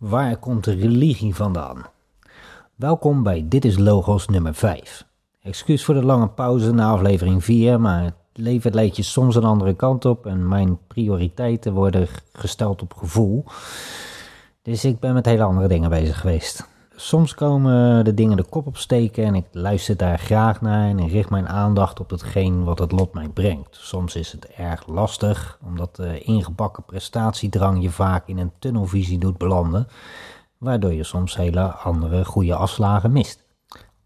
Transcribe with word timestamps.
Waar 0.00 0.36
komt 0.36 0.64
de 0.64 0.74
religie 0.74 1.34
vandaan? 1.34 1.84
Welkom 2.74 3.22
bij 3.22 3.44
Dit 3.48 3.64
is 3.64 3.78
Logos 3.78 4.26
nummer 4.26 4.54
5. 4.54 5.04
Excuus 5.42 5.84
voor 5.84 5.94
de 5.94 6.04
lange 6.04 6.28
pauze 6.28 6.72
na 6.72 6.90
aflevering 6.90 7.44
4, 7.44 7.80
maar 7.80 8.04
het 8.04 8.14
leven 8.32 8.74
leidt 8.74 8.96
je 8.96 9.02
soms 9.02 9.34
een 9.34 9.44
andere 9.44 9.74
kant 9.74 10.04
op 10.04 10.26
en 10.26 10.48
mijn 10.48 10.78
prioriteiten 10.86 11.72
worden 11.72 12.08
gesteld 12.32 12.82
op 12.82 12.94
gevoel. 12.94 13.44
Dus 14.62 14.84
ik 14.84 15.00
ben 15.00 15.14
met 15.14 15.26
hele 15.26 15.42
andere 15.42 15.68
dingen 15.68 15.90
bezig 15.90 16.20
geweest. 16.20 16.68
Soms 17.00 17.34
komen 17.34 18.04
de 18.04 18.14
dingen 18.14 18.36
de 18.36 18.42
kop 18.42 18.66
opsteken 18.66 19.24
en 19.24 19.34
ik 19.34 19.44
luister 19.52 19.96
daar 19.96 20.18
graag 20.18 20.60
naar 20.60 20.88
en 20.88 21.08
richt 21.08 21.30
mijn 21.30 21.48
aandacht 21.48 22.00
op 22.00 22.10
hetgeen 22.10 22.64
wat 22.64 22.78
het 22.78 22.92
lot 22.92 23.14
mij 23.14 23.28
brengt. 23.28 23.76
Soms 23.80 24.16
is 24.16 24.32
het 24.32 24.46
erg 24.46 24.86
lastig, 24.86 25.58
omdat 25.64 25.96
de 25.96 26.20
ingebakken 26.20 26.84
prestatiedrang 26.84 27.82
je 27.82 27.90
vaak 27.90 28.28
in 28.28 28.38
een 28.38 28.52
tunnelvisie 28.58 29.18
doet 29.18 29.38
belanden, 29.38 29.86
waardoor 30.58 30.92
je 30.92 31.04
soms 31.04 31.36
hele 31.36 31.62
andere 31.62 32.24
goede 32.24 32.54
afslagen 32.54 33.12
mist. 33.12 33.44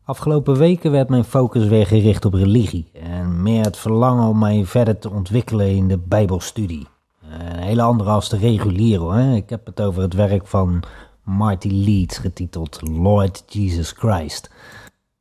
Afgelopen 0.05 0.57
weken 0.57 0.91
werd 0.91 1.09
mijn 1.09 1.25
focus 1.25 1.67
weer 1.67 1.87
gericht 1.87 2.25
op 2.25 2.35
religie 2.35 2.91
en 2.93 3.43
meer 3.43 3.65
het 3.65 3.77
verlangen 3.77 4.29
om 4.29 4.39
mij 4.39 4.65
verder 4.65 4.99
te 4.99 5.11
ontwikkelen 5.11 5.69
in 5.69 5.89
de 5.89 5.99
Bijbelstudie. 5.99 6.87
Een 7.31 7.59
hele 7.59 7.83
andere 7.83 8.11
als 8.11 8.29
de 8.29 8.37
reguliere 8.37 9.03
hoor. 9.03 9.37
Ik 9.37 9.51
heb 9.51 9.67
het 9.67 9.81
over 9.81 10.03
het 10.03 10.15
werk 10.15 10.47
van 10.47 10.83
Marty 11.25 11.69
Leeds, 11.69 12.19
getiteld 12.19 12.81
Lord 12.83 13.45
Jesus 13.47 13.91
Christ. 13.91 14.51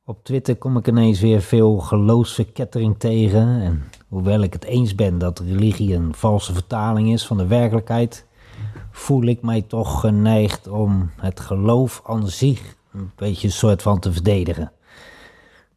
Op 0.05 0.23
Twitter 0.23 0.55
kom 0.55 0.77
ik 0.77 0.88
ineens 0.88 1.20
weer 1.20 1.41
veel 1.41 1.77
geloofsverkettering 1.77 2.99
tegen. 2.99 3.61
En 3.61 3.84
hoewel 4.08 4.41
ik 4.41 4.53
het 4.53 4.63
eens 4.63 4.95
ben 4.95 5.17
dat 5.17 5.39
religie 5.39 5.95
een 5.95 6.13
valse 6.16 6.53
vertaling 6.53 7.11
is 7.11 7.25
van 7.25 7.38
de 7.38 7.47
werkelijkheid, 7.47 8.25
voel 8.91 9.23
ik 9.23 9.41
mij 9.41 9.61
toch 9.61 9.99
geneigd 9.99 10.67
om 10.67 11.11
het 11.17 11.39
geloof 11.39 12.02
aan 12.05 12.27
zich 12.27 12.75
een 12.94 13.11
beetje 13.16 13.47
een 13.47 13.53
soort 13.53 13.81
van 13.81 13.99
te 13.99 14.13
verdedigen. 14.13 14.72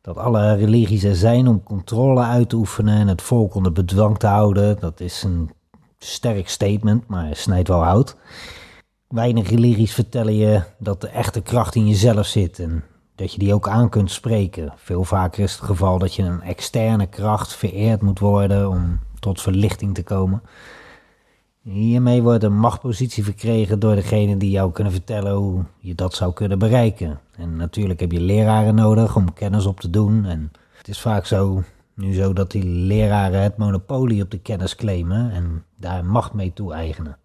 Dat 0.01 0.17
alle 0.17 0.55
religies 0.55 1.05
er 1.05 1.17
zijn 1.17 1.49
om 1.49 1.63
controle 1.63 2.23
uit 2.23 2.49
te 2.49 2.57
oefenen 2.57 2.99
en 2.99 3.09
het 3.09 3.23
volk 3.23 3.55
onder 3.55 3.73
bedwang 3.73 4.19
te 4.19 4.27
houden, 4.27 4.77
dat 4.81 5.01
is 5.01 5.23
een 5.23 5.51
sterk 5.99 6.49
statement, 6.49 7.07
maar 7.07 7.37
snijdt 7.37 7.69
wel 7.69 7.85
hout. 7.85 8.17
Weinig 9.09 9.49
religies 9.51 9.95
vertellen 9.95 10.37
je 10.37 10.63
dat 10.79 11.01
de 11.01 11.09
echte 11.09 11.41
kracht 11.41 11.75
in 11.75 11.87
jezelf 11.87 12.27
zit 12.27 12.59
en 12.59 12.85
dat 13.15 13.33
je 13.33 13.39
die 13.39 13.55
ook 13.55 13.69
aan 13.69 13.89
kunt 13.89 14.11
spreken. 14.11 14.73
Veel 14.77 15.05
vaker 15.05 15.43
is 15.43 15.53
het 15.53 15.63
geval 15.63 15.99
dat 15.99 16.15
je 16.15 16.23
een 16.23 16.43
externe 16.43 17.07
kracht 17.07 17.55
vereerd 17.55 18.03
moet 18.03 18.19
worden 18.19 18.69
om 18.69 19.01
tot 19.21 19.41
verlichting 19.41 19.95
te 19.95 20.03
komen. 20.03 20.43
Hiermee 21.63 22.23
wordt 22.23 22.45
een 22.45 22.59
machtpositie 22.59 23.25
verkregen 23.25 23.79
door 23.79 23.95
degene 23.95 24.37
die 24.37 24.51
jou 24.51 24.73
kunnen 24.73 24.93
vertellen 24.93 25.35
hoe 25.35 25.65
je 25.79 25.95
dat 25.95 26.15
zou 26.15 26.33
kunnen 26.33 26.59
bereiken. 26.59 27.21
En 27.37 27.57
natuurlijk 27.57 28.01
heb 28.01 28.13
je 28.13 28.21
leraren 28.21 28.75
nodig 28.75 29.17
om 29.17 29.33
kennis 29.33 29.67
op 29.67 29.81
te 29.81 29.91
doen. 29.91 30.25
En 30.25 30.53
het 30.77 30.89
is 30.89 31.01
vaak 31.01 31.27
zo, 31.27 31.63
nu 31.95 32.15
zo 32.15 32.33
dat 32.33 32.51
die 32.51 32.65
leraren 32.65 33.43
het 33.43 33.57
monopolie 33.57 34.23
op 34.23 34.31
de 34.31 34.39
kennis 34.39 34.75
claimen 34.77 35.31
en 35.31 35.65
daar 35.77 36.05
macht 36.05 36.33
mee 36.33 36.53
toe-eigenen. 36.53 37.19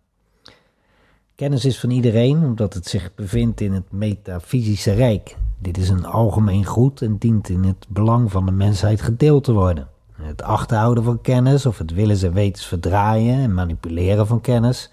Kennis 1.41 1.65
is 1.65 1.79
van 1.79 1.89
iedereen 1.89 2.43
omdat 2.43 2.73
het 2.73 2.87
zich 2.87 3.15
bevindt 3.15 3.61
in 3.61 3.73
het 3.73 3.91
metafysische 3.91 4.93
rijk. 4.93 5.37
Dit 5.59 5.77
is 5.77 5.89
een 5.89 6.05
algemeen 6.05 6.65
goed 6.65 7.01
en 7.01 7.17
dient 7.17 7.49
in 7.49 7.63
het 7.63 7.85
belang 7.89 8.31
van 8.31 8.45
de 8.45 8.51
mensheid 8.51 9.01
gedeeld 9.01 9.43
te 9.43 9.53
worden. 9.53 9.87
Het 10.11 10.43
achterhouden 10.43 11.03
van 11.03 11.21
kennis 11.21 11.65
of 11.65 11.77
het 11.77 11.93
willen 11.93 12.21
en 12.21 12.33
wetens 12.33 12.65
verdraaien 12.65 13.39
en 13.39 13.53
manipuleren 13.53 14.27
van 14.27 14.41
kennis 14.41 14.91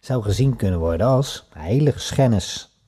zou 0.00 0.22
gezien 0.22 0.56
kunnen 0.56 0.78
worden 0.78 1.06
als 1.06 1.48
heilige 1.52 1.98
schennis. 1.98 2.78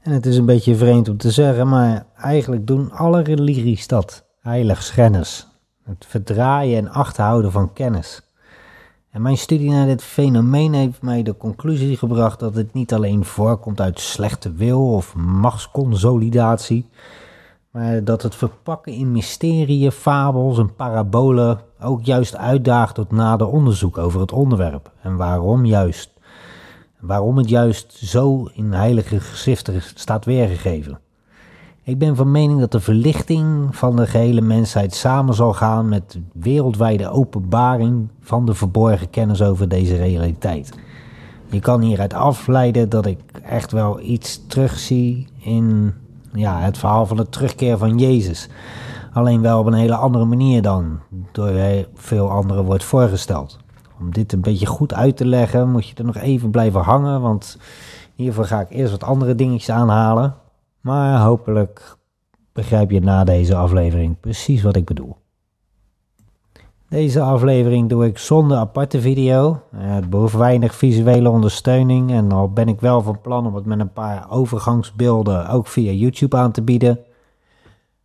En 0.00 0.12
het 0.12 0.26
is 0.26 0.36
een 0.36 0.46
beetje 0.46 0.76
vreemd 0.76 1.08
om 1.08 1.16
te 1.16 1.30
zeggen, 1.30 1.68
maar 1.68 2.06
eigenlijk 2.16 2.66
doen 2.66 2.90
alle 2.90 3.22
religies 3.22 3.86
dat, 3.86 4.24
heilig 4.40 4.82
schennis. 4.82 5.46
Het 5.82 6.04
verdraaien 6.08 6.78
en 6.78 6.88
achterhouden 6.88 7.52
van 7.52 7.72
kennis. 7.72 8.25
En 9.16 9.22
mijn 9.22 9.36
studie 9.36 9.70
naar 9.70 9.86
dit 9.86 10.02
fenomeen 10.02 10.72
heeft 10.72 11.02
mij 11.02 11.22
de 11.22 11.36
conclusie 11.36 11.96
gebracht 11.96 12.40
dat 12.40 12.54
het 12.54 12.72
niet 12.72 12.92
alleen 12.92 13.24
voorkomt 13.24 13.80
uit 13.80 14.00
slechte 14.00 14.52
wil 14.52 14.92
of 14.92 15.14
machtsconsolidatie, 15.14 16.86
maar 17.70 18.04
dat 18.04 18.22
het 18.22 18.34
verpakken 18.34 18.92
in 18.92 19.12
mysterieën, 19.12 19.92
fabels 19.92 20.58
en 20.58 20.74
parabolen 20.74 21.60
ook 21.80 22.04
juist 22.04 22.36
uitdaagt 22.36 22.94
tot 22.94 23.10
nader 23.10 23.46
onderzoek 23.46 23.98
over 23.98 24.20
het 24.20 24.32
onderwerp. 24.32 24.90
En 25.02 25.16
waarom 25.16 25.64
juist? 25.64 26.10
Waarom 27.00 27.36
het 27.36 27.48
juist 27.48 27.92
zo 27.92 28.48
in 28.54 28.72
heilige 28.72 29.20
geschriften 29.20 29.82
staat 29.94 30.24
weergegeven. 30.24 30.98
Ik 31.86 31.98
ben 31.98 32.16
van 32.16 32.30
mening 32.30 32.60
dat 32.60 32.72
de 32.72 32.80
verlichting 32.80 33.76
van 33.76 33.96
de 33.96 34.06
gehele 34.06 34.40
mensheid 34.40 34.94
samen 34.94 35.34
zal 35.34 35.52
gaan 35.52 35.88
met 35.88 36.18
wereldwijde 36.32 37.08
openbaring 37.08 38.08
van 38.20 38.46
de 38.46 38.54
verborgen 38.54 39.10
kennis 39.10 39.42
over 39.42 39.68
deze 39.68 39.96
realiteit. 39.96 40.72
Je 41.46 41.60
kan 41.60 41.80
hieruit 41.80 42.14
afleiden 42.14 42.88
dat 42.88 43.06
ik 43.06 43.18
echt 43.42 43.72
wel 43.72 44.00
iets 44.00 44.46
terugzie 44.46 45.28
in 45.38 45.94
ja, 46.32 46.60
het 46.60 46.78
verhaal 46.78 47.06
van 47.06 47.16
de 47.16 47.28
terugkeer 47.28 47.78
van 47.78 47.98
Jezus. 47.98 48.48
Alleen 49.12 49.40
wel 49.40 49.58
op 49.58 49.66
een 49.66 49.72
hele 49.72 49.96
andere 49.96 50.24
manier 50.24 50.62
dan 50.62 50.98
door 51.32 51.52
veel 51.94 52.30
anderen 52.30 52.64
wordt 52.64 52.84
voorgesteld. 52.84 53.58
Om 54.00 54.12
dit 54.12 54.32
een 54.32 54.40
beetje 54.40 54.66
goed 54.66 54.94
uit 54.94 55.16
te 55.16 55.26
leggen 55.26 55.70
moet 55.70 55.88
je 55.88 55.94
er 55.94 56.04
nog 56.04 56.16
even 56.16 56.50
blijven 56.50 56.80
hangen, 56.80 57.20
want 57.20 57.58
hiervoor 58.14 58.44
ga 58.44 58.60
ik 58.60 58.70
eerst 58.70 58.90
wat 58.90 59.04
andere 59.04 59.34
dingetjes 59.34 59.70
aanhalen. 59.70 60.34
Maar 60.86 61.20
hopelijk 61.20 61.96
begrijp 62.52 62.90
je 62.90 63.00
na 63.00 63.24
deze 63.24 63.54
aflevering 63.54 64.20
precies 64.20 64.62
wat 64.62 64.76
ik 64.76 64.84
bedoel. 64.84 65.16
Deze 66.88 67.20
aflevering 67.20 67.88
doe 67.88 68.06
ik 68.06 68.18
zonder 68.18 68.56
aparte 68.56 69.00
video. 69.00 69.60
Het 69.76 70.10
behoeft 70.10 70.34
weinig 70.34 70.74
visuele 70.74 71.30
ondersteuning 71.30 72.10
en 72.10 72.32
al 72.32 72.50
ben 72.50 72.68
ik 72.68 72.80
wel 72.80 73.02
van 73.02 73.20
plan 73.20 73.46
om 73.46 73.54
het 73.54 73.64
met 73.64 73.80
een 73.80 73.92
paar 73.92 74.30
overgangsbeelden 74.30 75.48
ook 75.48 75.66
via 75.66 75.92
YouTube 75.92 76.36
aan 76.36 76.52
te 76.52 76.62
bieden. 76.62 76.98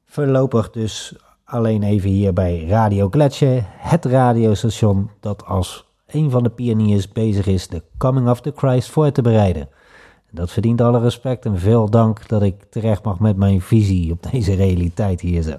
Voorlopig 0.06 0.72
dus 0.72 1.16
alleen 1.44 1.84
even 1.84 2.09
hier 2.09 2.34
bij 2.34 2.66
Radio 2.66 3.09
Gletscher, 3.09 3.66
het 3.68 4.06
radiostation 4.06 5.09
dat 5.20 5.46
als 5.46 5.86
een 6.08 6.30
van 6.30 6.44
de 6.44 6.50
pioniers 6.50 7.12
bezig 7.12 7.47
is 7.47 7.68
de 7.68 7.84
Coming 7.97 8.30
of 8.30 8.41
the 8.41 8.53
Christ 8.56 8.90
voor 8.90 9.12
te 9.12 9.22
bereiden. 9.22 9.70
Dat 10.31 10.52
verdient 10.52 10.81
alle 10.81 11.00
respect 11.00 11.46
en 11.46 11.59
veel 11.59 11.90
dank 11.90 12.28
dat 12.28 12.42
ik 12.42 12.64
terecht 12.69 13.03
mag 13.03 13.19
met 13.19 13.38
mijn 13.38 13.62
visie 13.62 14.12
op 14.12 14.31
deze 14.31 14.53
realiteit 14.53 15.22
hier 15.22 15.42
zo. 15.42 15.56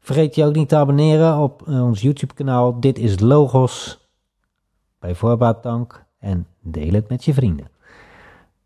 Vergeet 0.00 0.34
je 0.34 0.44
ook 0.44 0.54
niet 0.54 0.68
te 0.68 0.76
abonneren 0.76 1.38
op 1.38 1.68
eh, 1.68 1.84
ons 1.84 2.00
YouTube 2.00 2.34
kanaal 2.34 2.80
Dit 2.80 2.98
is 2.98 3.20
Logos. 3.20 4.00
Bij 4.98 5.14
voorbaat 5.14 5.62
dank 5.62 6.04
en 6.18 6.46
deel 6.60 6.92
het 6.92 7.08
met 7.08 7.24
je 7.24 7.34
vrienden. 7.34 7.70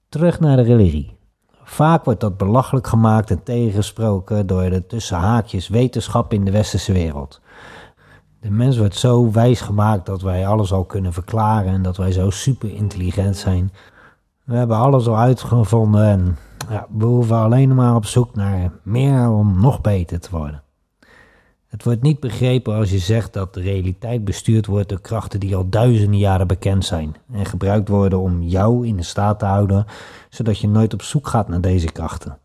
Terug 0.09 0.41
naar 0.41 0.57
de 0.57 0.63
religie. 0.63 1.17
Vaak 1.63 2.05
wordt 2.05 2.21
dat 2.21 2.37
belachelijk 2.37 2.87
gemaakt 2.87 3.31
en 3.31 3.43
tegengesproken 3.43 4.47
door 4.47 4.71
de 4.71 4.87
tussenhaakjes 4.87 5.69
wetenschap 5.69 6.33
in 6.33 6.45
de 6.45 6.51
westerse 6.51 6.93
wereld. 6.93 7.41
De 8.41 8.51
mens 8.51 8.79
wordt 8.79 8.97
zo 8.97 9.31
wijs 9.31 9.61
gemaakt 9.61 10.07
dat 10.07 10.23
wij 10.23 10.47
alles 10.47 10.73
al 10.73 10.85
kunnen 10.85 11.13
verklaren 11.13 11.73
en 11.73 11.83
dat 11.83 11.97
wij 11.97 12.13
zo 12.13 12.31
super 12.31 12.75
intelligent 12.75 13.37
zijn. 13.37 13.73
We 14.45 14.57
hebben 14.57 14.77
alles 14.77 15.07
al 15.07 15.19
uitgevonden 15.19 16.05
en 16.05 16.37
ja, 16.71 16.87
we 16.97 17.05
hoeven 17.05 17.37
alleen 17.37 17.75
maar 17.75 17.95
op 17.95 18.05
zoek 18.05 18.35
naar 18.35 18.73
meer 18.83 19.31
om 19.31 19.61
nog 19.61 19.81
beter 19.81 20.21
te 20.21 20.29
worden. 20.31 20.63
Het 21.69 21.85
wordt 21.85 22.03
niet 22.03 22.21
begrepen 22.21 22.75
als 22.75 22.91
je 22.91 22.99
zegt 22.99 23.33
dat 23.33 23.55
de 23.55 23.61
realiteit 23.61 24.25
bestuurd 24.25 24.67
wordt 24.67 24.89
door 24.89 25.01
krachten 25.01 25.41
die 25.41 25.57
al 25.57 25.69
duizenden 25.69 26.19
jaren 26.19 26.47
bekend 26.47 26.85
zijn 26.85 27.17
en 27.33 27.47
gebruikt 27.47 27.89
worden 27.89 28.19
om 28.19 28.43
jou 28.43 28.87
in 28.87 28.97
de 28.97 29.03
staat 29.03 29.39
te 29.39 29.45
houden, 29.45 29.87
zodat 30.29 30.59
je 30.59 30.69
nooit 30.69 30.93
op 30.93 31.03
zoek 31.03 31.29
gaat 31.29 31.49
naar 31.49 31.61
deze 31.61 31.93
krachten. 31.93 32.39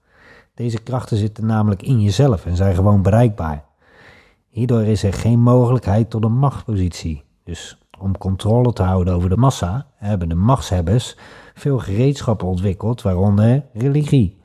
Deze 0.54 0.80
krachten 0.80 1.18
zitten 1.18 1.46
namelijk 1.46 1.82
in 1.82 2.02
jezelf 2.02 2.46
en 2.46 2.56
zijn 2.56 2.76
gewoon 2.76 3.02
bereikbaar. 3.02 3.65
Hierdoor 4.56 4.84
is 4.84 5.04
er 5.04 5.14
geen 5.14 5.40
mogelijkheid 5.40 6.10
tot 6.10 6.24
een 6.24 6.38
machtspositie. 6.38 7.24
Dus 7.44 7.78
om 8.00 8.18
controle 8.18 8.74
te 8.74 8.84
houden 8.84 9.14
over 9.14 9.30
de 9.30 9.38
massa 9.38 9.88
hebben 9.96 10.30
de 10.30 10.36
machtshebbers 10.36 11.18
veel 11.54 11.80
gereedschappen 11.80 12.48
ontwikkeld, 12.48 13.02
waaronder 13.02 13.66
religie. 13.74 14.38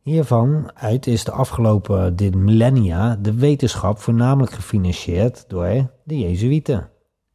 Hiervan 0.00 0.70
uit 0.74 1.06
is 1.06 1.24
de 1.24 1.30
afgelopen 1.30 2.16
dit 2.16 2.34
millennia 2.34 3.16
de 3.16 3.34
wetenschap 3.34 3.98
voornamelijk 3.98 4.52
gefinancierd 4.52 5.44
door 5.48 5.90
de 6.04 6.18
Jezuïeten. 6.18 6.88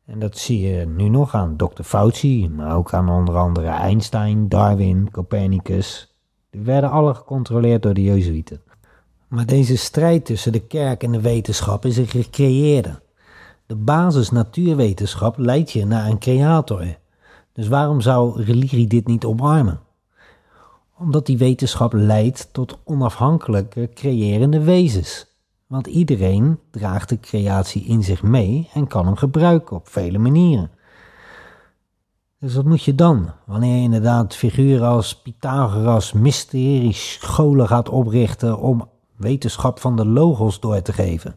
En 0.06 0.20
dat 0.20 0.38
zie 0.38 0.60
je 0.60 0.86
nu 0.86 1.10
nog 1.10 1.34
aan 1.36 1.56
Dr. 1.58 1.84
Fauci, 1.84 2.50
maar 2.50 2.76
ook 2.76 2.94
aan 2.94 3.10
onder 3.10 3.36
andere 3.36 3.68
Einstein, 3.68 4.50
Darwin, 4.50 5.12
Copernicus. 5.12 6.16
Die 6.50 6.62
werden 6.62 6.90
alle 6.90 7.14
gecontroleerd 7.14 7.82
door 7.82 7.94
de 7.94 8.04
Jezuïeten. 8.04 8.62
Maar 9.28 9.46
deze 9.46 9.78
strijd 9.78 10.26
tussen 10.26 10.52
de 10.52 10.60
kerk 10.68 11.04
en 11.04 11.12
de 11.12 11.22
wetenschap 11.22 11.86
is 11.86 11.98
een 11.98 12.08
gecreëerde. 12.08 13.00
De 13.66 13.76
basis 13.76 14.30
natuurwetenschap 14.30 15.38
leidt 15.38 15.72
je 15.72 15.86
naar 15.86 16.10
een 16.10 16.20
creator. 16.20 16.98
Dus 17.54 17.68
waarom 17.68 18.02
zou 18.02 18.44
religie 18.44 18.88
dit 18.88 19.08
niet 19.08 19.26
omarmen? 19.26 19.80
Omdat 20.98 21.26
die 21.26 21.38
wetenschap 21.38 21.94
leidt 21.94 22.50
tot 22.52 22.78
onafhankelijke 22.84 23.90
creërende 23.94 24.64
wezens. 24.64 25.26
Want 25.68 25.88
iedereen 25.88 26.60
draagt 26.72 27.10
de 27.10 27.20
creatie 27.20 27.86
in 27.86 28.04
zich 28.04 28.24
mee 28.24 28.70
en 28.74 28.88
kan 28.88 29.06
hem 29.06 29.16
gebruiken 29.16 29.76
op 29.76 29.88
vele 29.88 30.18
manieren. 30.18 30.72
Dus 32.40 32.56
wat 32.56 32.66
moet 32.66 32.84
je 32.84 32.96
dan? 32.96 33.32
Wanneer 33.46 33.76
je 33.76 33.84
inderdaad 33.84 34.36
figuren 34.36 34.88
als 34.88 35.22
Pythagoras 35.22 36.14
mysteriesch 36.14 37.20
scholen 37.20 37.68
gaat 37.68 37.90
oprichten 37.90 38.60
om 38.60 38.90
wetenschap 39.18 39.80
van 39.80 39.96
de 39.96 40.06
logos 40.06 40.60
door 40.60 40.82
te 40.82 40.94
geven. 40.94 41.36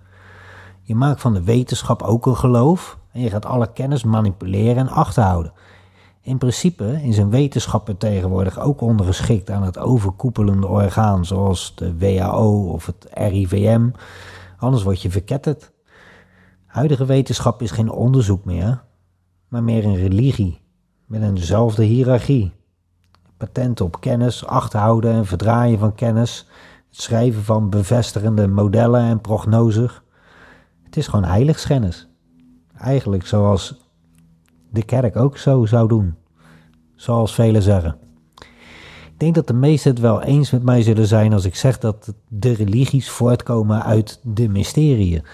Je 0.82 0.94
maakt 0.94 1.20
van 1.20 1.32
de 1.34 1.42
wetenschap 1.42 2.02
ook 2.02 2.26
een 2.26 2.36
geloof 2.36 2.98
en 3.12 3.20
je 3.20 3.30
gaat 3.30 3.46
alle 3.46 3.72
kennis 3.72 4.04
manipuleren 4.04 4.76
en 4.76 4.88
achterhouden. 4.88 5.52
In 6.22 6.38
principe 6.38 7.02
is 7.02 7.18
een 7.18 7.30
wetenschapper 7.30 7.96
tegenwoordig 7.96 8.60
ook 8.60 8.80
ondergeschikt 8.80 9.50
aan 9.50 9.62
het 9.62 9.78
overkoepelende 9.78 10.66
orgaan 10.66 11.24
zoals 11.24 11.74
de 11.74 11.98
WHO 11.98 12.70
of 12.72 12.86
het 12.86 13.06
RIVM, 13.10 13.88
anders 14.58 14.82
word 14.82 15.02
je 15.02 15.10
verketterd. 15.10 15.72
Huidige 16.66 17.04
wetenschap 17.04 17.62
is 17.62 17.70
geen 17.70 17.90
onderzoek 17.90 18.44
meer, 18.44 18.82
maar 19.48 19.62
meer 19.62 19.84
een 19.84 19.96
religie 19.96 20.60
met 21.06 21.22
eenzelfde 21.22 21.84
hiërarchie. 21.84 22.52
Patent 23.36 23.80
op 23.80 24.00
kennis, 24.00 24.46
achterhouden 24.46 25.12
en 25.12 25.26
verdraaien 25.26 25.78
van 25.78 25.94
kennis, 25.94 26.46
het 26.90 27.00
schrijven 27.00 27.42
van 27.42 27.70
bevestigende 27.70 28.48
modellen 28.48 29.00
en 29.00 29.20
prognoses. 29.20 30.00
Het 30.82 30.96
is 30.96 31.06
gewoon 31.06 31.24
heiligschennis. 31.24 32.08
Eigenlijk 32.76 33.26
zoals 33.26 33.88
de 34.70 34.82
kerk 34.82 35.16
ook 35.16 35.38
zo 35.38 35.66
zou 35.66 35.88
doen, 35.88 36.14
zoals 36.94 37.34
velen 37.34 37.62
zeggen. 37.62 37.96
Ik 39.06 39.26
denk 39.26 39.34
dat 39.34 39.46
de 39.46 39.52
meesten 39.52 39.90
het 39.90 40.00
wel 40.00 40.22
eens 40.22 40.50
met 40.50 40.62
mij 40.62 40.82
zullen 40.82 41.06
zijn 41.06 41.32
als 41.32 41.44
ik 41.44 41.54
zeg 41.54 41.78
dat 41.78 42.14
de 42.28 42.52
religies 42.52 43.10
voortkomen 43.10 43.82
uit 43.82 44.20
de 44.22 44.48
mysterieën. 44.48 45.24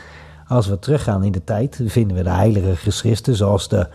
Als 0.46 0.66
we 0.66 0.78
teruggaan 0.78 1.24
in 1.24 1.32
de 1.32 1.44
tijd, 1.44 1.80
vinden 1.86 2.16
we 2.16 2.22
de 2.22 2.30
heilige 2.30 2.76
geschriften 2.76 3.36
zoals 3.36 3.68
de 3.68 3.88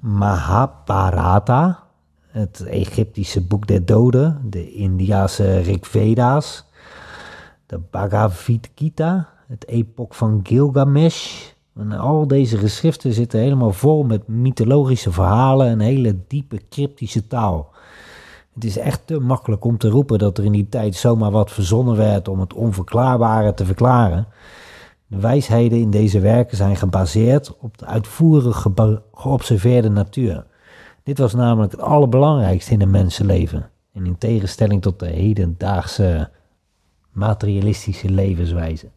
Mahabharata, 0.00 1.82
het 2.26 2.64
Egyptische 2.66 3.40
boek 3.40 3.66
der 3.66 3.84
doden, 3.84 4.40
de 4.44 4.72
Indiase 4.72 5.58
Rigveda's, 5.58 6.67
de 7.68 7.80
Bhagavad 7.90 8.68
Gita, 8.74 9.28
het 9.46 9.66
epok 9.66 10.14
van 10.14 10.40
Gilgamesh. 10.42 11.50
En 11.76 11.92
al 11.92 12.26
deze 12.26 12.58
geschriften 12.58 13.12
zitten 13.12 13.40
helemaal 13.40 13.72
vol 13.72 14.02
met 14.02 14.28
mythologische 14.28 15.12
verhalen 15.12 15.66
en 15.66 15.80
hele 15.80 16.16
diepe 16.28 16.60
cryptische 16.68 17.26
taal. 17.26 17.70
Het 18.54 18.64
is 18.64 18.78
echt 18.78 19.06
te 19.06 19.20
makkelijk 19.20 19.64
om 19.64 19.78
te 19.78 19.88
roepen 19.88 20.18
dat 20.18 20.38
er 20.38 20.44
in 20.44 20.52
die 20.52 20.68
tijd 20.68 20.94
zomaar 20.94 21.30
wat 21.30 21.50
verzonnen 21.50 21.96
werd 21.96 22.28
om 22.28 22.40
het 22.40 22.54
onverklaarbare 22.54 23.54
te 23.54 23.64
verklaren. 23.64 24.26
De 25.06 25.20
wijsheden 25.20 25.78
in 25.78 25.90
deze 25.90 26.20
werken 26.20 26.56
zijn 26.56 26.76
gebaseerd 26.76 27.56
op 27.58 27.78
de 27.78 27.86
uitvoerig 27.86 28.66
geobserveerde 29.12 29.90
natuur. 29.90 30.46
Dit 31.02 31.18
was 31.18 31.34
namelijk 31.34 31.72
het 31.72 31.80
allerbelangrijkste 31.80 32.72
in 32.72 32.80
een 32.80 32.90
mensenleven. 32.90 33.70
En 33.92 34.06
in 34.06 34.18
tegenstelling 34.18 34.82
tot 34.82 34.98
de 34.98 35.08
hedendaagse 35.08 36.30
materialistische 37.18 38.10
levenswijze. 38.10 38.88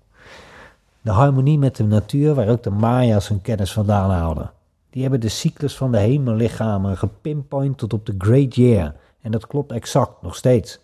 De 1.02 1.12
harmonie 1.12 1.58
met 1.58 1.76
de 1.76 1.84
natuur, 1.84 2.34
waar 2.34 2.48
ook 2.48 2.64
de 2.64 2.70
Maya's 2.70 3.28
hun 3.28 3.42
kennis 3.42 3.74
vandaan 3.74 4.10
haalden. 4.10 4.52
Die 4.90 5.02
hebben 5.02 5.20
de 5.20 5.30
cyclus 5.30 5.78
van 5.78 5.92
de 5.92 5.98
hemellichamen 5.98 6.98
gepinpoint 6.98 7.78
tot 7.78 7.94
op 7.94 8.06
de 8.06 8.16
Great 8.18 8.56
Year. 8.56 8.96
En 9.22 9.32
dat 9.32 9.48
klopt 9.48 9.72
exact, 9.72 10.22
nog 10.22 10.36
steeds. 10.36 10.80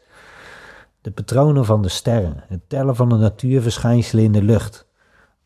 De 1.01 1.11
patronen 1.11 1.65
van 1.65 1.81
de 1.81 1.89
sterren, 1.89 2.43
het 2.47 2.61
tellen 2.67 2.95
van 2.95 3.09
de 3.09 3.15
natuurverschijnselen 3.15 4.23
in 4.23 4.31
de 4.31 4.43
lucht, 4.43 4.87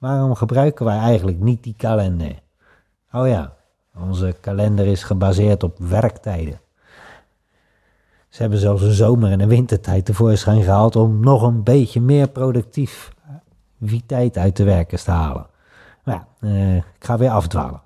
Waarom 0.01 0.35
gebruiken 0.35 0.85
wij 0.85 0.97
eigenlijk 0.97 1.39
niet 1.39 1.63
die 1.63 1.75
kalender? 1.77 2.39
Oh 3.11 3.27
ja, 3.27 3.53
onze 3.95 4.35
kalender 4.39 4.85
is 4.85 5.03
gebaseerd 5.03 5.63
op 5.63 5.77
werktijden. 5.79 6.60
Ze 8.31 8.41
hebben 8.41 8.59
zelfs 8.59 8.81
een 8.81 8.91
zomer- 8.91 9.31
en 9.31 9.39
een 9.39 9.47
wintertijd 9.47 10.05
tevoorschijn 10.05 10.63
gehaald 10.63 10.95
om 10.95 11.19
nog 11.19 11.41
een 11.41 11.63
beetje 11.63 12.01
meer 12.01 12.29
productief 12.29 13.11
tijd 14.05 14.37
uit 14.37 14.57
de 14.57 14.63
werkers 14.63 15.03
te 15.03 15.11
halen. 15.11 15.47
Maar 16.03 16.15
ja, 16.15 16.47
eh, 16.47 16.75
ik 16.75 16.83
ga 16.99 17.17
weer 17.17 17.29
afdwalen. 17.29 17.81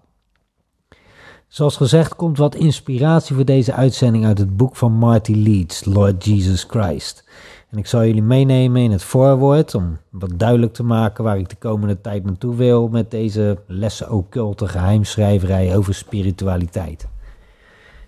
Zoals 1.47 1.77
gezegd 1.77 2.15
komt 2.15 2.37
wat 2.37 2.55
inspiratie 2.55 3.35
voor 3.35 3.45
deze 3.45 3.73
uitzending 3.73 4.25
uit 4.25 4.37
het 4.37 4.57
boek 4.57 4.75
van 4.75 4.91
Marty 4.91 5.33
Leeds, 5.33 5.85
Lord 5.85 6.25
Jesus 6.25 6.63
Christ. 6.63 7.29
En 7.69 7.77
ik 7.77 7.87
zal 7.87 8.05
jullie 8.05 8.21
meenemen 8.21 8.81
in 8.81 8.91
het 8.91 9.03
voorwoord 9.03 9.75
om 9.75 9.97
wat 10.09 10.31
duidelijk 10.39 10.73
te 10.73 10.83
maken 10.83 11.23
waar 11.23 11.37
ik 11.37 11.49
de 11.49 11.55
komende 11.55 12.01
tijd 12.01 12.23
naartoe 12.23 12.55
wil 12.55 12.87
met 12.87 13.11
deze 13.11 13.57
lessen 13.67 14.11
occulte 14.11 14.67
geheimschrijverij 14.67 15.77
over 15.77 15.93
spiritualiteit. 15.93 17.07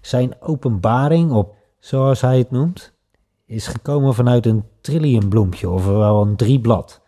Zijn 0.02 0.34
openbaring 0.40 1.32
op, 1.32 1.56
zoals 1.88 2.22
hij 2.22 2.38
het 2.38 2.52
noemt, 2.52 2.94
is 3.46 3.68
gekomen 3.68 4.14
vanuit 4.14 4.46
een 4.46 4.64
trilliumbloempje, 4.82 5.70
ofwel 5.70 6.22
een 6.22 6.36
drieblad. 6.36 7.02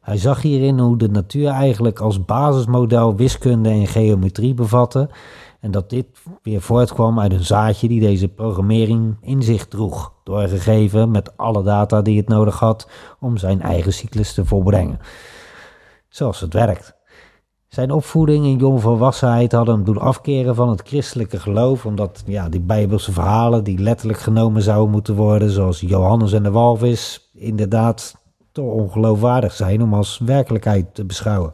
Hij 0.00 0.16
zag 0.16 0.42
hierin 0.42 0.78
hoe 0.78 0.98
de 0.98 1.08
natuur 1.08 1.48
eigenlijk 1.48 2.00
als 2.00 2.24
basismodel 2.24 3.16
wiskunde 3.16 3.68
en 3.68 3.86
geometrie 3.86 4.54
bevatte 4.54 5.10
en 5.60 5.70
dat 5.70 5.90
dit 5.90 6.06
weer 6.42 6.60
voortkwam 6.60 7.20
uit 7.20 7.32
een 7.32 7.44
zaadje 7.44 7.88
die 7.88 8.00
deze 8.00 8.28
programmering 8.28 9.16
in 9.20 9.42
zich 9.42 9.66
droeg, 9.66 10.12
doorgegeven 10.24 11.10
met 11.10 11.36
alle 11.36 11.62
data 11.62 12.02
die 12.02 12.16
het 12.16 12.28
nodig 12.28 12.58
had 12.58 12.88
om 13.20 13.36
zijn 13.36 13.62
eigen 13.62 13.92
cyclus 13.92 14.34
te 14.34 14.44
volbrengen. 14.44 14.98
Zoals 16.08 16.40
het 16.40 16.52
werkt. 16.52 16.95
Zijn 17.68 17.90
opvoeding 17.90 18.44
en 18.44 18.56
jongvolwassenheid 18.56 19.52
hadden 19.52 19.74
hem 19.74 19.84
doen 19.84 19.98
afkeren 19.98 20.54
van 20.54 20.68
het 20.68 20.82
christelijke 20.88 21.40
geloof, 21.40 21.86
omdat 21.86 22.22
ja, 22.26 22.48
die 22.48 22.60
bijbelse 22.60 23.12
verhalen 23.12 23.64
die 23.64 23.78
letterlijk 23.78 24.18
genomen 24.18 24.62
zouden 24.62 24.90
moeten 24.90 25.14
worden, 25.14 25.50
zoals 25.50 25.80
Johannes 25.80 26.32
en 26.32 26.42
de 26.42 26.50
walvis, 26.50 27.30
inderdaad 27.34 28.16
te 28.52 28.60
ongeloofwaardig 28.62 29.52
zijn 29.52 29.82
om 29.82 29.94
als 29.94 30.18
werkelijkheid 30.18 30.94
te 30.94 31.04
beschouwen. 31.04 31.52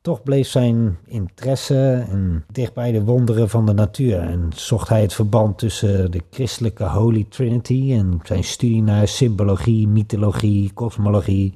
Toch 0.00 0.22
bleef 0.22 0.48
zijn 0.48 0.98
interesse 1.06 2.06
en 2.10 2.44
dicht 2.52 2.74
bij 2.74 2.92
de 2.92 3.04
wonderen 3.04 3.48
van 3.48 3.66
de 3.66 3.72
natuur 3.72 4.18
en 4.18 4.50
zocht 4.54 4.88
hij 4.88 5.02
het 5.02 5.14
verband 5.14 5.58
tussen 5.58 6.10
de 6.10 6.22
christelijke 6.30 6.84
Holy 6.84 7.26
Trinity 7.28 7.92
en 7.92 8.20
zijn 8.22 8.44
studie 8.44 8.82
naar 8.82 9.08
symbologie, 9.08 9.88
mythologie, 9.88 10.72
kosmologie 10.72 11.54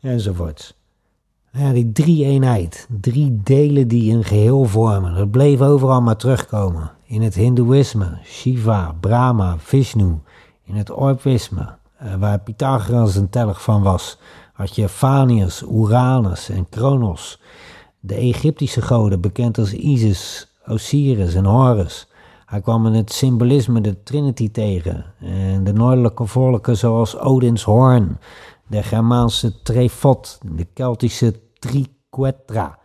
enzovoorts. 0.00 0.75
Ja, 1.58 1.72
die 1.72 1.92
drie 1.92 2.24
eenheid, 2.24 2.86
drie 3.00 3.40
delen 3.42 3.88
die 3.88 4.12
een 4.12 4.24
geheel 4.24 4.64
vormen, 4.64 5.14
dat 5.14 5.30
bleef 5.30 5.60
overal 5.60 6.02
maar 6.02 6.16
terugkomen. 6.16 6.90
In 7.04 7.22
het 7.22 7.34
Hindoeïsme, 7.34 8.18
Shiva, 8.24 8.94
Brahma, 9.00 9.56
Vishnu. 9.58 10.18
In 10.64 10.74
het 10.74 10.90
Orphisme, 10.90 11.74
eh, 11.96 12.14
waar 12.14 12.40
Pythagoras 12.40 13.16
een 13.16 13.28
telg 13.28 13.62
van 13.62 13.82
was, 13.82 14.18
had 14.52 14.74
je 14.74 14.88
Phanius, 14.88 15.62
Uranus 15.62 16.48
en 16.48 16.68
Kronos 16.68 17.40
de 18.00 18.14
Egyptische 18.14 18.82
goden, 18.82 19.20
bekend 19.20 19.58
als 19.58 19.72
Isis, 19.72 20.52
Osiris 20.66 21.34
en 21.34 21.44
Horus. 21.44 22.08
Hij 22.46 22.60
kwam 22.60 22.86
in 22.86 22.92
het 22.92 23.12
symbolisme 23.12 23.80
de 23.80 24.02
Trinity 24.02 24.50
tegen 24.50 25.04
en 25.20 25.64
de 25.64 25.72
noordelijke 25.72 26.26
volken 26.26 26.76
zoals 26.76 27.18
Odins 27.18 27.62
Hoorn, 27.62 28.18
de 28.66 28.82
Germaanse 28.82 29.62
Trefot, 29.62 30.38
de 30.56 30.66
Keltische 30.74 31.34
Triquetra, 31.66 32.78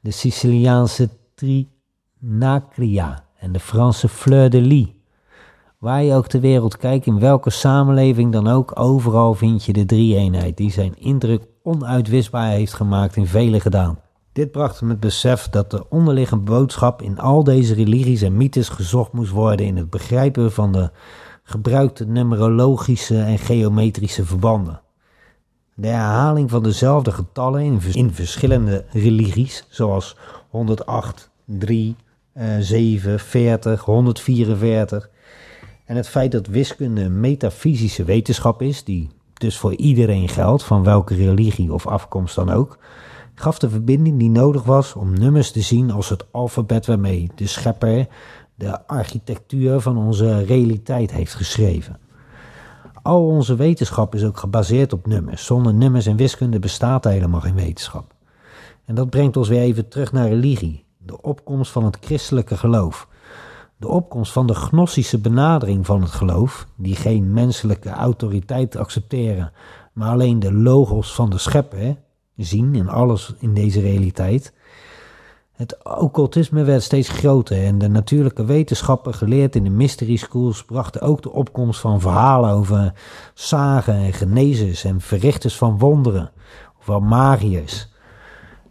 de 0.00 0.10
Siciliaanse 0.10 1.08
Trinacria 1.34 3.24
en 3.38 3.52
de 3.52 3.60
Franse 3.60 4.08
Fleur 4.08 4.50
de 4.50 4.60
Lis. 4.60 4.88
Waar 5.78 6.02
je 6.02 6.14
ook 6.14 6.26
ter 6.26 6.40
wereld 6.40 6.76
kijkt, 6.76 7.06
in 7.06 7.18
welke 7.18 7.50
samenleving 7.50 8.32
dan 8.32 8.48
ook, 8.48 8.80
overal 8.80 9.34
vind 9.34 9.64
je 9.64 9.72
de 9.72 9.84
drie-eenheid 9.84 10.56
die 10.56 10.70
zijn 10.70 10.98
indruk 10.98 11.46
onuitwisbaar 11.62 12.50
heeft 12.50 12.72
gemaakt 12.72 13.16
in 13.16 13.26
vele 13.26 13.60
gedaan. 13.60 13.98
Dit 14.32 14.50
bracht 14.50 14.80
hem 14.80 14.88
het 14.88 15.00
besef 15.00 15.48
dat 15.48 15.70
de 15.70 15.88
onderliggende 15.88 16.44
boodschap 16.44 17.02
in 17.02 17.18
al 17.18 17.44
deze 17.44 17.74
religies 17.74 18.22
en 18.22 18.36
mythes 18.36 18.68
gezocht 18.68 19.12
moest 19.12 19.30
worden 19.30 19.66
in 19.66 19.76
het 19.76 19.90
begrijpen 19.90 20.52
van 20.52 20.72
de 20.72 20.90
gebruikte 21.42 22.06
numerologische 22.06 23.22
en 23.22 23.38
geometrische 23.38 24.24
verbanden. 24.24 24.80
De 25.78 25.86
herhaling 25.86 26.50
van 26.50 26.62
dezelfde 26.62 27.12
getallen 27.12 27.80
in, 27.92 28.12
verschillende 28.12 28.84
religies, 28.92 29.66
zoals 29.68 30.16
108, 30.50 31.30
3, 31.44 31.96
7, 32.58 33.20
40, 33.20 33.84
144, 33.84 35.10
en 35.84 35.96
het 35.96 36.08
feit 36.08 36.32
dat 36.32 36.46
wiskunde 36.46 37.00
een 37.00 37.20
metafysische 37.20 38.04
wetenschap 38.04 38.62
is, 38.62 38.84
die 38.84 39.10
dus 39.34 39.58
voor 39.58 39.74
iedereen 39.74 40.28
geldt, 40.28 40.64
van 40.64 40.84
welke 40.84 41.14
religie 41.14 41.72
of 41.72 41.86
afkomst 41.86 42.34
dan 42.34 42.50
ook, 42.50 42.78
gaf 43.34 43.58
de 43.58 43.70
verbinding 43.70 44.18
die 44.18 44.30
nodig 44.30 44.62
was 44.62 44.94
om 44.94 45.18
nummers 45.18 45.50
te 45.50 45.60
zien 45.60 45.90
als 45.90 46.08
het 46.08 46.24
alfabet 46.30 46.86
waarmee 46.86 47.30
de 47.34 47.46
schepper 47.46 48.06
de 48.54 48.86
architectuur 48.86 49.80
van 49.80 49.96
onze 49.96 50.44
realiteit 50.44 51.10
heeft 51.12 51.34
geschreven. 51.34 51.98
Al 53.06 53.26
onze 53.26 53.56
wetenschap 53.56 54.14
is 54.14 54.24
ook 54.24 54.38
gebaseerd 54.38 54.92
op 54.92 55.06
nummers. 55.06 55.44
Zonder 55.44 55.74
nummers 55.74 56.06
en 56.06 56.16
wiskunde 56.16 56.58
bestaat 56.58 57.04
helemaal 57.04 57.40
geen 57.40 57.54
wetenschap. 57.54 58.14
En 58.84 58.94
dat 58.94 59.10
brengt 59.10 59.36
ons 59.36 59.48
weer 59.48 59.60
even 59.60 59.88
terug 59.88 60.12
naar 60.12 60.28
religie, 60.28 60.84
de 60.98 61.22
opkomst 61.22 61.72
van 61.72 61.84
het 61.84 61.98
christelijke 62.00 62.56
geloof. 62.56 63.08
De 63.76 63.88
opkomst 63.88 64.32
van 64.32 64.46
de 64.46 64.54
gnostische 64.54 65.18
benadering 65.18 65.86
van 65.86 66.02
het 66.02 66.10
geloof, 66.10 66.66
die 66.76 66.96
geen 66.96 67.32
menselijke 67.32 67.90
autoriteit 67.90 68.76
accepteren, 68.76 69.52
maar 69.92 70.10
alleen 70.10 70.38
de 70.38 70.52
logos 70.52 71.14
van 71.14 71.30
de 71.30 71.38
schepper 71.38 71.96
zien 72.36 72.74
in 72.74 72.88
alles 72.88 73.34
in 73.38 73.54
deze 73.54 73.80
realiteit. 73.80 74.52
Het 75.56 75.76
occultisme 75.84 76.64
werd 76.64 76.82
steeds 76.82 77.08
groter 77.08 77.64
en 77.64 77.78
de 77.78 77.88
natuurlijke 77.88 78.44
wetenschappen 78.44 79.14
geleerd 79.14 79.56
in 79.56 79.64
de 79.64 79.70
mystery 79.70 80.16
schools 80.16 80.64
brachten 80.64 81.00
ook 81.00 81.22
de 81.22 81.32
opkomst 81.32 81.80
van 81.80 82.00
verhalen 82.00 82.50
over 82.50 82.92
zagen 83.34 83.94
en 83.94 84.12
genezers 84.12 84.84
en 84.84 85.00
verrichters 85.00 85.56
van 85.56 85.78
wonderen, 85.78 86.30
van 86.78 87.08
magiërs. 87.08 87.88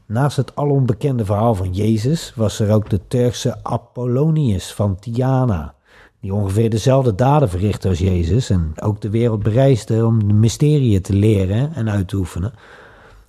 Naast 0.06 0.38
het 0.38 0.56
alombekende 0.56 1.26
verhaal 1.26 1.56
van 1.56 1.74
Jezus 1.74 2.34
was 2.36 2.60
er 2.60 2.74
ook 2.74 2.90
de 2.90 3.08
Turkse 3.08 3.64
Apollonius 3.64 4.74
van 4.74 5.00
Tiana, 5.00 5.74
die 6.22 6.34
ongeveer 6.34 6.70
dezelfde 6.70 7.16
daden 7.16 7.50
verrichtte 7.50 7.88
als 7.88 8.00
Jezus 8.00 8.50
en 8.50 8.72
ook 8.82 9.02
de 9.02 9.10
wereld 9.10 9.44
bereisde 9.44 10.06
om 10.06 10.28
de 10.28 10.34
mysterieën 10.34 11.02
te 11.02 11.14
leren 11.14 11.74
en 11.74 11.90
uit 11.90 12.08
te 12.08 12.16
oefenen. 12.16 12.54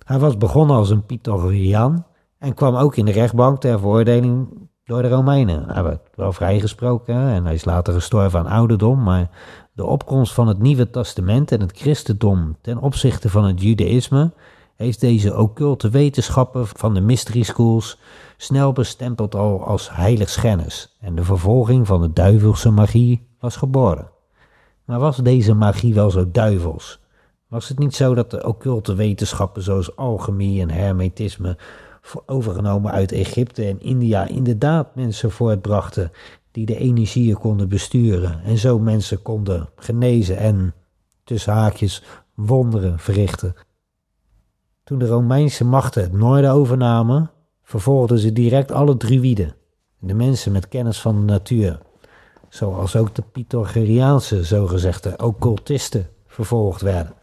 Hij 0.05 0.19
was 0.19 0.37
begonnen 0.37 0.75
als 0.75 0.89
een 0.89 1.05
Pythagoreaan 1.05 2.05
en 2.39 2.53
kwam 2.53 2.75
ook 2.75 2.95
in 2.95 3.05
de 3.05 3.11
rechtbank 3.11 3.59
ter 3.59 3.79
veroordeling 3.79 4.47
door 4.85 5.01
de 5.01 5.07
Romeinen. 5.07 5.69
Hij 5.69 5.83
werd 5.83 6.01
wel 6.15 6.33
vrijgesproken 6.33 7.15
en 7.15 7.45
hij 7.45 7.53
is 7.53 7.65
later 7.65 7.93
gestorven 7.93 8.39
aan 8.39 8.47
ouderdom, 8.47 9.03
maar 9.03 9.29
de 9.73 9.85
opkomst 9.85 10.33
van 10.33 10.47
het 10.47 10.59
Nieuwe 10.59 10.89
Testament 10.89 11.51
en 11.51 11.59
het 11.59 11.77
christendom 11.77 12.57
ten 12.61 12.77
opzichte 12.77 13.29
van 13.29 13.45
het 13.45 13.61
judaïsme 13.61 14.31
heeft 14.75 14.99
deze 14.99 15.37
occulte 15.37 15.89
wetenschappen 15.89 16.67
van 16.67 16.93
de 16.93 17.01
mystery 17.01 17.43
schools 17.43 17.99
snel 18.37 18.71
bestempeld 18.71 19.35
al 19.35 19.65
als 19.65 19.89
heiligschennis 19.91 20.97
en 20.99 21.15
de 21.15 21.23
vervolging 21.23 21.87
van 21.87 22.01
de 22.01 22.13
duivelse 22.13 22.69
magie 22.69 23.27
was 23.39 23.55
geboren. 23.55 24.09
Maar 24.85 24.99
was 24.99 25.17
deze 25.17 25.53
magie 25.53 25.93
wel 25.93 26.11
zo 26.11 26.31
duivels? 26.31 26.99
Was 27.47 27.67
het 27.67 27.79
niet 27.79 27.95
zo 27.95 28.13
dat 28.13 28.31
de 28.31 28.47
occulte 28.47 28.95
wetenschappen 28.95 29.61
zoals 29.61 29.95
alchemie 29.95 30.61
en 30.61 30.69
hermetisme 30.69 31.57
overgenomen 32.25 32.91
uit 32.91 33.11
Egypte 33.11 33.65
en 33.65 33.81
India 33.81 34.27
inderdaad 34.27 34.95
mensen 34.95 35.31
voortbrachten 35.31 36.11
die 36.51 36.65
de 36.65 36.77
energieën 36.77 37.37
konden 37.37 37.69
besturen 37.69 38.43
en 38.43 38.57
zo 38.57 38.79
mensen 38.79 39.21
konden 39.21 39.69
genezen 39.75 40.37
en, 40.37 40.73
tussen 41.23 41.53
haakjes, 41.53 42.03
wonderen 42.33 42.99
verrichten? 42.99 43.55
Toen 44.83 44.99
de 44.99 45.07
Romeinse 45.07 45.65
machten 45.65 46.01
het 46.01 46.13
noorden 46.13 46.51
overnamen, 46.51 47.31
vervolgden 47.63 48.19
ze 48.19 48.33
direct 48.33 48.71
alle 48.71 48.97
druïden, 48.97 49.55
de 49.99 50.13
mensen 50.13 50.51
met 50.51 50.67
kennis 50.67 51.01
van 51.01 51.15
de 51.15 51.31
natuur, 51.31 51.79
zoals 52.49 52.95
ook 52.95 53.15
de 53.15 53.23
Pythagoreaanse 53.31 54.43
zogezegde 54.43 55.17
occultisten 55.17 56.07
vervolgd 56.27 56.81
werden. 56.81 57.13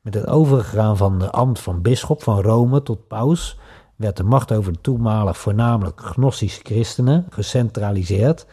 Met 0.00 0.14
het 0.14 0.26
overgegaan 0.26 0.96
van 0.96 1.18
de 1.18 1.30
ambt 1.30 1.60
van 1.60 1.82
bisschop 1.82 2.22
van 2.22 2.40
Rome 2.40 2.82
tot 2.82 3.06
paus 3.06 3.58
werd 4.02 4.16
de 4.16 4.22
macht 4.22 4.52
over 4.52 4.72
de 4.72 4.80
toenmalig 4.80 5.38
voornamelijk 5.38 6.00
gnostische 6.00 6.60
christenen 6.62 7.26
gecentraliseerd 7.30 8.46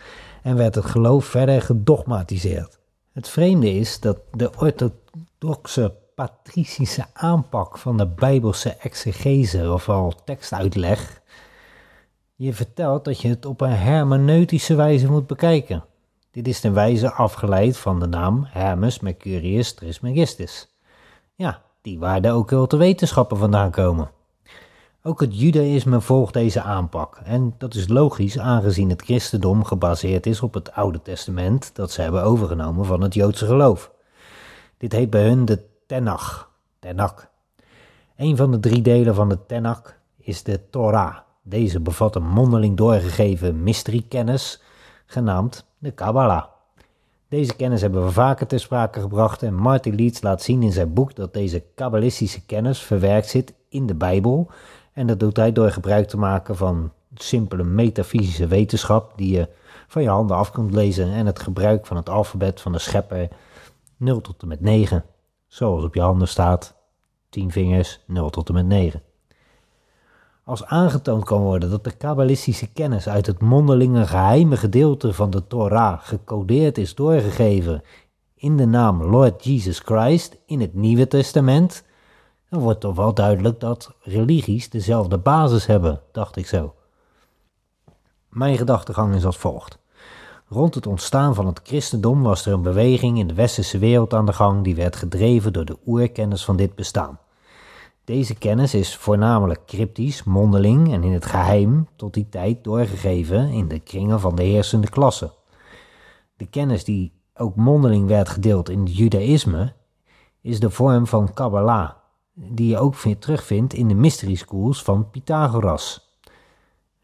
en 0.43 0.55
werd 0.55 0.75
het 0.75 0.85
geloof 0.85 1.25
verder 1.25 1.61
gedogmatiseerd. 1.61 2.79
Het 3.13 3.29
vreemde 3.29 3.73
is 3.73 3.99
dat 3.99 4.17
de 4.31 4.51
orthodoxe 4.57 5.95
patricische 6.15 7.05
aanpak 7.13 7.77
van 7.77 7.97
de 7.97 8.07
bijbelse 8.07 8.69
exegese, 8.69 9.71
ofwel 9.71 10.13
tekstuitleg, 10.25 11.21
je 12.35 12.53
vertelt 12.53 13.05
dat 13.05 13.21
je 13.21 13.27
het 13.27 13.45
op 13.45 13.61
een 13.61 13.69
hermeneutische 13.69 14.75
wijze 14.75 15.11
moet 15.11 15.27
bekijken. 15.27 15.83
Dit 16.31 16.47
is 16.47 16.59
ten 16.59 16.73
wijze 16.73 17.11
afgeleid 17.11 17.77
van 17.77 17.99
de 17.99 18.07
naam 18.07 18.45
Hermes 18.47 18.99
Mercurius 18.99 19.73
Trismegistus. 19.73 20.67
Ja, 21.35 21.61
die 21.81 21.99
waar 21.99 22.21
de 22.21 22.35
occulte 22.35 22.77
wetenschappen 22.77 23.37
vandaan 23.37 23.71
komen. 23.71 24.11
Ook 25.09 25.21
het 25.21 25.39
judaïsme 25.39 26.01
volgt 26.01 26.33
deze 26.33 26.61
aanpak 26.61 27.19
en 27.23 27.55
dat 27.57 27.73
is 27.73 27.87
logisch 27.87 28.39
aangezien 28.39 28.89
het 28.89 29.01
christendom 29.01 29.63
gebaseerd 29.63 30.25
is 30.25 30.41
op 30.41 30.53
het 30.53 30.71
Oude 30.71 31.01
Testament 31.01 31.75
dat 31.75 31.91
ze 31.91 32.01
hebben 32.01 32.23
overgenomen 32.23 32.85
van 32.85 33.01
het 33.01 33.13
Joodse 33.13 33.45
geloof. 33.45 33.91
Dit 34.77 34.91
heet 34.91 35.09
bij 35.09 35.27
hun 35.27 35.45
de 35.45 35.65
Tenach, 35.87 36.51
Tenach. 36.79 37.29
Een 38.17 38.37
van 38.37 38.51
de 38.51 38.59
drie 38.59 38.81
delen 38.81 39.15
van 39.15 39.29
de 39.29 39.45
Tenach 39.45 39.95
is 40.17 40.43
de 40.43 40.69
Torah. 40.69 41.17
Deze 41.43 41.79
bevat 41.79 42.15
een 42.15 42.27
mondeling 42.27 42.77
doorgegeven 42.77 43.63
mystery-kennis, 43.63 44.61
genaamd 45.05 45.65
de 45.77 45.91
Kabbalah. 45.91 46.43
Deze 47.29 47.55
kennis 47.55 47.81
hebben 47.81 48.03
we 48.03 48.11
vaker 48.11 48.47
ter 48.47 48.59
sprake 48.59 48.99
gebracht 48.99 49.43
en 49.43 49.53
Martin 49.53 49.95
Leeds 49.95 50.21
laat 50.21 50.41
zien 50.41 50.63
in 50.63 50.71
zijn 50.71 50.93
boek 50.93 51.15
dat 51.15 51.33
deze 51.33 51.63
kabbalistische 51.75 52.45
kennis 52.45 52.79
verwerkt 52.79 53.27
zit 53.27 53.53
in 53.69 53.85
de 53.85 53.95
Bijbel. 53.95 54.51
En 54.93 55.07
dat 55.07 55.19
doet 55.19 55.37
hij 55.37 55.51
door 55.51 55.71
gebruik 55.71 56.07
te 56.07 56.17
maken 56.17 56.55
van 56.55 56.91
simpele 57.13 57.63
metafysische 57.63 58.47
wetenschap 58.47 59.13
die 59.15 59.35
je 59.37 59.49
van 59.87 60.01
je 60.01 60.09
handen 60.09 60.37
af 60.37 60.51
kunt 60.51 60.71
lezen 60.71 61.13
en 61.13 61.25
het 61.25 61.39
gebruik 61.39 61.85
van 61.85 61.97
het 61.97 62.09
alfabet 62.09 62.61
van 62.61 62.71
de 62.71 62.79
schepper 62.79 63.27
0 63.97 64.21
tot 64.21 64.41
en 64.41 64.47
met 64.47 64.61
9 64.61 65.05
zoals 65.49 65.83
op 65.83 65.93
je 65.93 66.01
handen 66.01 66.27
staat, 66.27 66.75
10 67.29 67.51
vingers, 67.51 67.99
0 68.07 68.29
tot 68.29 68.47
en 68.47 68.53
met 68.53 68.65
9. 68.65 69.01
Als 70.43 70.65
aangetoond 70.65 71.23
kan 71.23 71.41
worden 71.41 71.69
dat 71.69 71.83
de 71.83 71.91
kabbalistische 71.91 72.71
kennis 72.71 73.09
uit 73.09 73.25
het 73.25 73.41
mondelinge 73.41 74.07
geheime 74.07 74.57
gedeelte 74.57 75.13
van 75.13 75.29
de 75.29 75.47
Torah 75.47 75.99
gecodeerd 76.01 76.77
is 76.77 76.95
doorgegeven 76.95 77.83
in 78.35 78.57
de 78.57 78.65
naam 78.65 79.03
Lord 79.03 79.43
Jesus 79.43 79.79
Christ 79.79 80.37
in 80.45 80.61
het 80.61 80.73
Nieuwe 80.73 81.07
Testament, 81.07 81.83
dan 82.49 82.59
wordt 82.59 82.79
toch 82.79 82.95
wel 82.95 83.13
duidelijk 83.13 83.59
dat 83.59 83.93
religies 84.01 84.69
dezelfde 84.69 85.17
basis 85.17 85.65
hebben, 85.65 86.01
dacht 86.11 86.35
ik 86.35 86.47
zo. 86.47 86.73
Mijn 88.29 88.57
gedachtegang 88.57 89.15
is 89.15 89.25
als 89.25 89.37
volgt. 89.37 89.77
Rond 90.47 90.75
het 90.75 90.87
ontstaan 90.87 91.35
van 91.35 91.45
het 91.45 91.59
christendom 91.63 92.23
was 92.23 92.45
er 92.45 92.53
een 92.53 92.61
beweging 92.61 93.19
in 93.19 93.27
de 93.27 93.33
westerse 93.33 93.77
wereld 93.77 94.13
aan 94.13 94.25
de 94.25 94.33
gang 94.33 94.63
die 94.63 94.75
werd 94.75 94.95
gedreven 94.95 95.53
door 95.53 95.65
de 95.65 95.77
oerkennis 95.85 96.45
van 96.45 96.55
dit 96.55 96.75
bestaan. 96.75 97.19
Deze 98.03 98.35
kennis 98.35 98.73
is 98.73 98.95
voornamelijk 98.95 99.65
cryptisch, 99.65 100.23
mondeling 100.23 100.93
en 100.93 101.03
in 101.03 101.11
het 101.11 101.25
geheim 101.25 101.87
tot 101.95 102.13
die 102.13 102.29
tijd 102.29 102.63
doorgegeven 102.63 103.49
in 103.49 103.67
de 103.67 103.79
kringen 103.79 104.19
van 104.19 104.35
de 104.35 104.43
heersende 104.43 104.89
klasse. 104.89 105.31
De 106.37 106.45
kennis 106.45 106.83
die 106.83 107.11
ook 107.33 107.55
mondeling 107.55 108.07
werd 108.07 108.29
gedeeld 108.29 108.69
in 108.69 108.79
het 108.79 108.97
judaïsme 108.97 109.73
is 110.41 110.59
de 110.59 110.69
vorm 110.69 111.07
van 111.07 111.33
Kabbalah, 111.33 111.89
die 112.41 112.67
je 112.67 112.77
ook 112.77 112.95
terugvindt 112.95 113.73
in 113.73 113.87
de 113.87 113.93
mystery 113.93 114.35
schools 114.35 114.83
van 114.83 115.09
Pythagoras. 115.09 116.13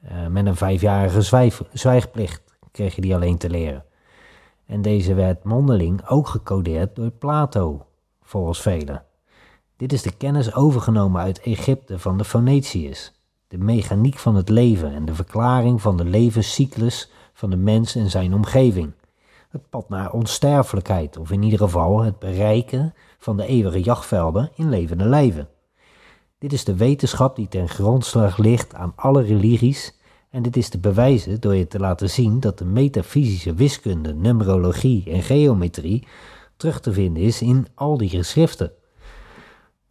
Uh, 0.04 0.28
met 0.28 0.46
een 0.46 0.56
vijfjarige 0.56 1.22
zwijgplicht 1.72 2.42
kreeg 2.72 2.96
je 2.96 3.02
die 3.02 3.16
alleen 3.16 3.38
te 3.38 3.50
leren. 3.50 3.86
En 4.66 4.82
deze 4.82 5.14
werd 5.14 5.44
mondeling 5.44 6.08
ook 6.08 6.28
gecodeerd 6.28 6.96
door 6.96 7.10
Plato, 7.10 7.86
volgens 8.22 8.62
velen. 8.62 9.04
Dit 9.78 9.94
is 9.94 10.02
de 10.02 10.18
kennis 10.18 10.54
overgenomen 10.54 11.22
uit 11.22 11.40
Egypte 11.40 12.00
van 12.00 12.18
de 12.18 12.26
Phonetiërs, 12.26 13.12
de 13.48 13.58
mechaniek 13.58 14.18
van 14.18 14.36
het 14.36 14.50
leven 14.50 14.94
en 14.94 15.06
de 15.06 15.16
verklaring 15.16 15.82
van 15.82 15.98
de 15.98 16.06
levenscyclus 16.06 17.12
van 17.34 17.50
de 17.50 17.56
mens 17.56 17.96
en 17.96 18.10
zijn 18.10 18.34
omgeving. 18.34 18.94
Het 19.50 19.70
pad 19.70 19.90
naar 19.90 20.12
onsterfelijkheid, 20.12 21.18
of 21.18 21.32
in 21.32 21.44
ieder 21.44 21.60
geval 21.60 22.02
het 22.02 22.20
bereiken 22.20 22.94
van 23.26 23.38
de 23.38 23.46
eeuwige 23.46 23.82
jachtvelden 23.82 24.52
in 24.56 24.70
levende 24.70 25.06
lijven. 25.06 25.48
Dit 26.40 26.54
is 26.54 26.64
de 26.64 26.76
wetenschap 26.76 27.36
die 27.36 27.48
ten 27.48 27.70
grondslag 27.70 28.38
ligt 28.38 28.74
aan 28.74 28.94
alle 28.96 29.22
religies 29.22 30.00
en 30.30 30.42
dit 30.42 30.58
is 30.58 30.70
te 30.70 30.80
bewijzen 30.80 31.42
door 31.42 31.56
je 31.56 31.68
te 31.68 31.80
laten 31.80 32.10
zien 32.10 32.40
dat 32.40 32.58
de 32.58 32.66
metafysische 32.66 33.54
wiskunde, 33.54 34.14
numerologie 34.14 35.04
en 35.12 35.22
geometrie 35.22 36.08
terug 36.58 36.80
te 36.80 36.94
vinden 36.94 37.24
is 37.24 37.42
in 37.42 37.68
al 37.76 37.98
die 37.98 38.10
geschriften. 38.10 38.72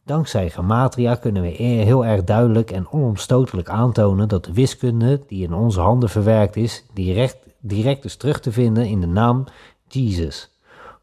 Dankzij 0.04 0.50
Gematria 0.50 1.14
kunnen 1.14 1.42
we 1.42 1.48
heel 1.48 2.04
erg 2.04 2.24
duidelijk 2.24 2.70
en 2.70 2.88
onomstotelijk 2.90 3.68
aantonen 3.68 4.28
dat 4.28 4.44
de 4.44 4.52
wiskunde 4.52 5.20
die 5.26 5.44
in 5.44 5.52
onze 5.52 5.80
handen 5.80 6.08
verwerkt 6.08 6.56
is, 6.56 6.84
direct, 6.92 7.38
direct 7.60 8.04
is 8.04 8.16
terug 8.16 8.40
te 8.40 8.52
vinden 8.52 8.86
in 8.86 9.00
de 9.00 9.06
naam 9.06 9.44
Jesus, 9.88 10.53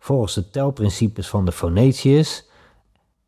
volgens 0.02 0.34
de 0.34 0.50
telprincipes 0.50 1.30
van 1.30 1.46
de 1.46 1.52
Phonetiërs, 1.52 2.46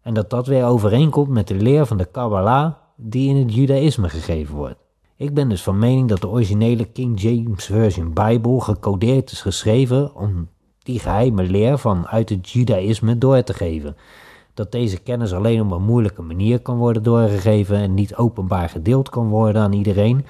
en 0.02 0.14
dat 0.14 0.30
dat 0.30 0.48
weer 0.48 0.66
overeenkomt 0.66 1.30
met 1.30 1.48
de 1.48 1.56
leer 1.56 1.86
van 1.86 1.98
de 1.98 2.06
Kabbalah 2.06 2.74
die 2.96 3.30
in 3.30 3.36
het 3.36 3.54
Judaïsme 3.54 4.10
gegeven 4.10 4.56
wordt. 4.56 4.80
Ik 5.16 5.34
ben 5.34 5.50
dus 5.50 5.64
van 5.64 5.80
mening 5.80 6.10
dat 6.10 6.22
de 6.22 6.28
originele 6.28 6.86
King 6.86 7.22
James 7.22 7.66
Version 7.66 8.14
Bijbel 8.14 8.60
gecodeerd 8.60 9.32
is 9.32 9.42
geschreven 9.42 10.16
om 10.16 10.48
die 10.80 11.00
geheime 11.00 11.44
leer 11.44 11.78
van 11.78 12.08
uit 12.08 12.30
het 12.30 12.50
judaïsme 12.50 13.18
door 13.18 13.44
te 13.44 13.54
geven. 13.54 13.96
Dat 14.54 14.72
deze 14.72 14.98
kennis 14.98 15.34
alleen 15.34 15.62
op 15.62 15.72
een 15.72 15.84
moeilijke 15.84 16.22
manier 16.22 16.60
kan 16.60 16.78
worden 16.78 17.04
doorgegeven 17.04 17.78
en 17.78 17.94
niet 17.94 18.16
openbaar 18.16 18.70
gedeeld 18.70 19.10
kan 19.10 19.28
worden 19.28 19.62
aan 19.62 19.74
iedereen. 19.74 20.26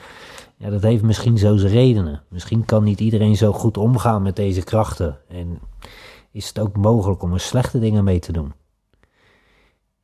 Ja, 0.58 0.70
dat 0.70 0.82
heeft 0.82 1.04
misschien 1.04 1.38
zo 1.38 1.56
zijn 1.56 1.74
redenen. 1.74 2.22
Misschien 2.30 2.66
kan 2.66 2.84
niet 2.84 3.00
iedereen 3.00 3.36
zo 3.36 3.52
goed 3.52 3.78
omgaan 3.78 4.22
met 4.22 4.36
deze 4.36 4.64
krachten. 4.64 5.18
En 5.28 5.60
is 6.34 6.48
het 6.48 6.60
ook 6.60 6.78
mogelijk 6.78 7.24
om 7.24 7.34
er 7.34 7.40
slechte 7.40 7.80
dingen 7.80 8.04
mee 8.04 8.20
te 8.20 8.32
doen. 8.32 8.54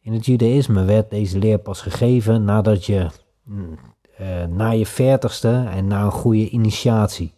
In 0.01 0.13
het 0.13 0.25
judaïsme 0.25 0.83
werd 0.83 1.09
deze 1.09 1.39
leer 1.39 1.57
pas 1.57 1.81
gegeven 1.81 2.43
nadat 2.43 2.85
je 2.85 3.07
mm, 3.43 3.77
uh, 4.21 4.43
na 4.43 4.69
je 4.69 4.85
veertigste 4.85 5.67
en 5.69 5.87
na 5.87 6.03
een 6.03 6.11
goede 6.11 6.49
initiatie. 6.49 7.33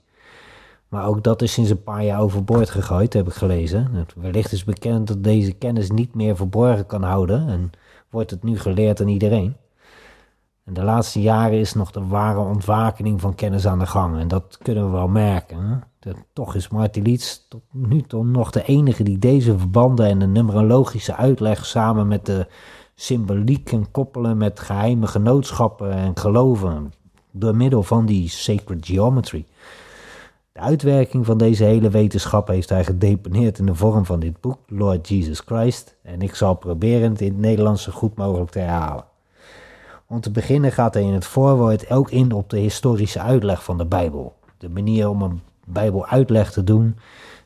Maar 0.87 1.07
ook 1.07 1.23
dat 1.23 1.41
is 1.41 1.53
sinds 1.53 1.69
een 1.69 1.83
paar 1.83 2.03
jaar 2.03 2.19
overboord 2.19 2.69
gegooid, 2.69 3.13
heb 3.13 3.27
ik 3.27 3.33
gelezen. 3.33 4.05
Wellicht 4.15 4.51
is 4.51 4.63
bekend 4.63 5.07
dat 5.07 5.23
deze 5.23 5.51
kennis 5.51 5.91
niet 5.91 6.15
meer 6.15 6.35
verborgen 6.35 6.85
kan 6.85 7.03
houden 7.03 7.47
en 7.47 7.71
wordt 8.09 8.31
het 8.31 8.43
nu 8.43 8.59
geleerd 8.59 9.01
aan 9.01 9.07
iedereen. 9.07 9.55
En 10.63 10.73
de 10.73 10.83
laatste 10.83 11.21
jaren 11.21 11.59
is 11.59 11.73
nog 11.73 11.91
de 11.91 12.07
ware 12.07 12.39
ontwakening 12.39 13.21
van 13.21 13.35
kennis 13.35 13.67
aan 13.67 13.79
de 13.79 13.85
gang 13.85 14.19
en 14.19 14.27
dat 14.27 14.57
kunnen 14.61 14.85
we 14.85 14.91
wel 14.91 15.07
merken. 15.07 15.83
Toch 16.33 16.55
is 16.55 16.69
Marty 16.69 16.99
Leeds 16.99 17.45
tot 17.49 17.61
nu 17.71 18.01
toe 18.01 18.25
nog 18.25 18.51
de 18.51 18.63
enige 18.63 19.03
die 19.03 19.19
deze 19.19 19.57
verbanden 19.57 20.05
en 20.05 20.19
de 20.19 20.27
numerologische 20.27 21.15
uitleg 21.15 21.65
samen 21.65 22.07
met 22.07 22.25
de 22.25 22.47
symboliek 22.95 23.71
en 23.71 23.91
koppelen 23.91 24.37
met 24.37 24.59
geheime 24.59 25.07
genootschappen 25.07 25.91
en 25.91 26.17
geloven 26.17 26.93
door 27.31 27.55
middel 27.55 27.83
van 27.83 28.05
die 28.05 28.29
sacred 28.29 28.85
geometry. 28.85 29.45
De 30.51 30.59
uitwerking 30.59 31.25
van 31.25 31.37
deze 31.37 31.63
hele 31.63 31.89
wetenschap 31.89 32.47
heeft 32.47 32.69
hij 32.69 32.83
gedeponeerd 32.83 33.59
in 33.59 33.65
de 33.65 33.75
vorm 33.75 34.05
van 34.05 34.19
dit 34.19 34.41
boek, 34.41 34.57
Lord 34.67 35.07
Jesus 35.07 35.39
Christ, 35.39 35.95
en 36.03 36.21
ik 36.21 36.35
zal 36.35 36.55
proberen 36.55 37.11
het 37.11 37.21
in 37.21 37.31
het 37.31 37.41
Nederlands 37.41 37.83
zo 37.83 37.91
goed 37.91 38.15
mogelijk 38.15 38.51
te 38.51 38.59
herhalen. 38.59 39.05
Om 40.07 40.21
te 40.21 40.31
beginnen 40.31 40.71
gaat 40.71 40.93
hij 40.93 41.03
in 41.03 41.13
het 41.13 41.25
voorwoord 41.25 41.89
ook 41.91 42.11
in 42.11 42.31
op 42.31 42.49
de 42.49 42.57
historische 42.57 43.19
uitleg 43.19 43.63
van 43.63 43.77
de 43.77 43.85
Bijbel. 43.85 44.35
De 44.57 44.69
manier 44.69 45.09
om 45.09 45.21
een 45.21 45.41
Bijbeluitleg 45.71 46.51
te 46.51 46.63
doen 46.63 46.97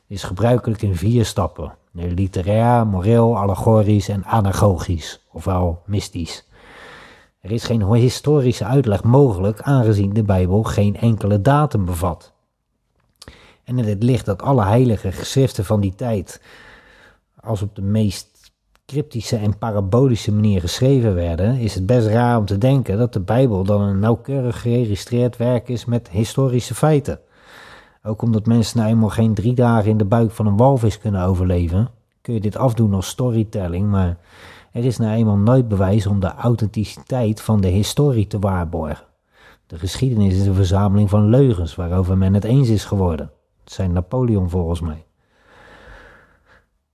is 0.06 0.22
gebruikelijk 0.22 0.82
in 0.82 0.96
vier 0.96 1.24
stappen 1.24 1.72
literair, 1.96 2.86
moreel, 2.86 3.38
allegorisch 3.38 4.08
en 4.08 4.24
anagogisch, 4.24 5.26
ofwel 5.32 5.82
mystisch. 5.86 6.44
Er 7.40 7.50
is 7.50 7.64
geen 7.64 7.92
historische 7.92 8.64
uitleg 8.64 9.02
mogelijk, 9.04 9.60
aangezien 9.60 10.12
de 10.12 10.22
Bijbel 10.22 10.62
geen 10.62 10.96
enkele 10.96 11.40
datum 11.40 11.84
bevat. 11.84 12.32
En 13.64 13.78
in 13.78 13.84
het 13.84 14.02
licht 14.02 14.26
dat 14.26 14.42
alle 14.42 14.64
heilige 14.64 15.12
geschriften 15.12 15.64
van 15.64 15.80
die 15.80 15.94
tijd 15.94 16.42
als 17.40 17.62
op 17.62 17.74
de 17.74 17.82
meest 17.82 18.52
cryptische 18.86 19.36
en 19.36 19.58
parabolische 19.58 20.32
manier 20.32 20.60
geschreven 20.60 21.14
werden, 21.14 21.58
is 21.58 21.74
het 21.74 21.86
best 21.86 22.06
raar 22.06 22.38
om 22.38 22.44
te 22.44 22.58
denken 22.58 22.98
dat 22.98 23.12
de 23.12 23.20
Bijbel 23.20 23.64
dan 23.64 23.80
een 23.80 23.98
nauwkeurig 23.98 24.60
geregistreerd 24.60 25.36
werk 25.36 25.68
is 25.68 25.84
met 25.84 26.08
historische 26.08 26.74
feiten. 26.74 27.20
Ook 28.06 28.22
omdat 28.22 28.46
mensen 28.46 28.78
nou 28.78 28.90
eenmaal 28.90 29.08
geen 29.08 29.34
drie 29.34 29.54
dagen 29.54 29.90
in 29.90 29.96
de 29.96 30.04
buik 30.04 30.30
van 30.30 30.46
een 30.46 30.56
walvis 30.56 30.98
kunnen 30.98 31.22
overleven, 31.22 31.88
kun 32.20 32.34
je 32.34 32.40
dit 32.40 32.56
afdoen 32.56 32.94
als 32.94 33.08
storytelling, 33.08 33.90
maar 33.90 34.18
er 34.72 34.84
is 34.84 34.96
nou 34.96 35.14
eenmaal 35.14 35.36
nooit 35.36 35.68
bewijs 35.68 36.06
om 36.06 36.20
de 36.20 36.34
authenticiteit 36.34 37.40
van 37.40 37.60
de 37.60 37.68
historie 37.68 38.26
te 38.26 38.38
waarborgen. 38.38 39.06
De 39.66 39.78
geschiedenis 39.78 40.34
is 40.34 40.46
een 40.46 40.54
verzameling 40.54 41.10
van 41.10 41.28
leugens 41.28 41.74
waarover 41.74 42.18
men 42.18 42.34
het 42.34 42.44
eens 42.44 42.68
is 42.68 42.84
geworden. 42.84 43.30
Het 43.64 43.72
zijn 43.72 43.92
Napoleon 43.92 44.50
volgens 44.50 44.80
mij. 44.80 45.04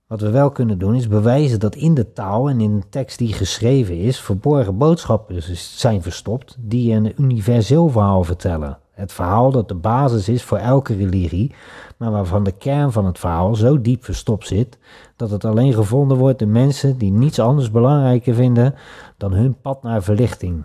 Wat 0.07 0.21
we 0.21 0.29
wel 0.29 0.51
kunnen 0.51 0.79
doen 0.79 0.95
is 0.95 1.07
bewijzen 1.07 1.59
dat 1.59 1.75
in 1.75 1.93
de 1.93 2.13
taal 2.13 2.49
en 2.49 2.61
in 2.61 2.79
de 2.79 2.89
tekst 2.89 3.17
die 3.17 3.33
geschreven 3.33 3.97
is 3.97 4.19
verborgen 4.19 4.77
boodschappen 4.77 5.41
zijn 5.55 6.01
verstopt 6.01 6.55
die 6.59 6.93
een 6.93 7.21
universeel 7.21 7.89
verhaal 7.89 8.23
vertellen. 8.23 8.77
Het 8.93 9.13
verhaal 9.13 9.51
dat 9.51 9.67
de 9.67 9.75
basis 9.75 10.29
is 10.29 10.43
voor 10.43 10.57
elke 10.57 10.95
religie, 10.95 11.55
maar 11.97 12.11
waarvan 12.11 12.43
de 12.43 12.51
kern 12.51 12.91
van 12.91 13.05
het 13.05 13.19
verhaal 13.19 13.55
zo 13.55 13.81
diep 13.81 14.03
verstopt 14.03 14.47
zit 14.47 14.77
dat 15.15 15.29
het 15.29 15.45
alleen 15.45 15.73
gevonden 15.73 16.17
wordt 16.17 16.39
door 16.39 16.47
mensen 16.47 16.97
die 16.97 17.11
niets 17.11 17.39
anders 17.39 17.71
belangrijker 17.71 18.33
vinden 18.33 18.75
dan 19.17 19.33
hun 19.33 19.55
pad 19.61 19.83
naar 19.83 20.03
verlichting 20.03 20.63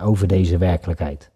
over 0.00 0.26
deze 0.26 0.58
werkelijkheid. 0.58 1.30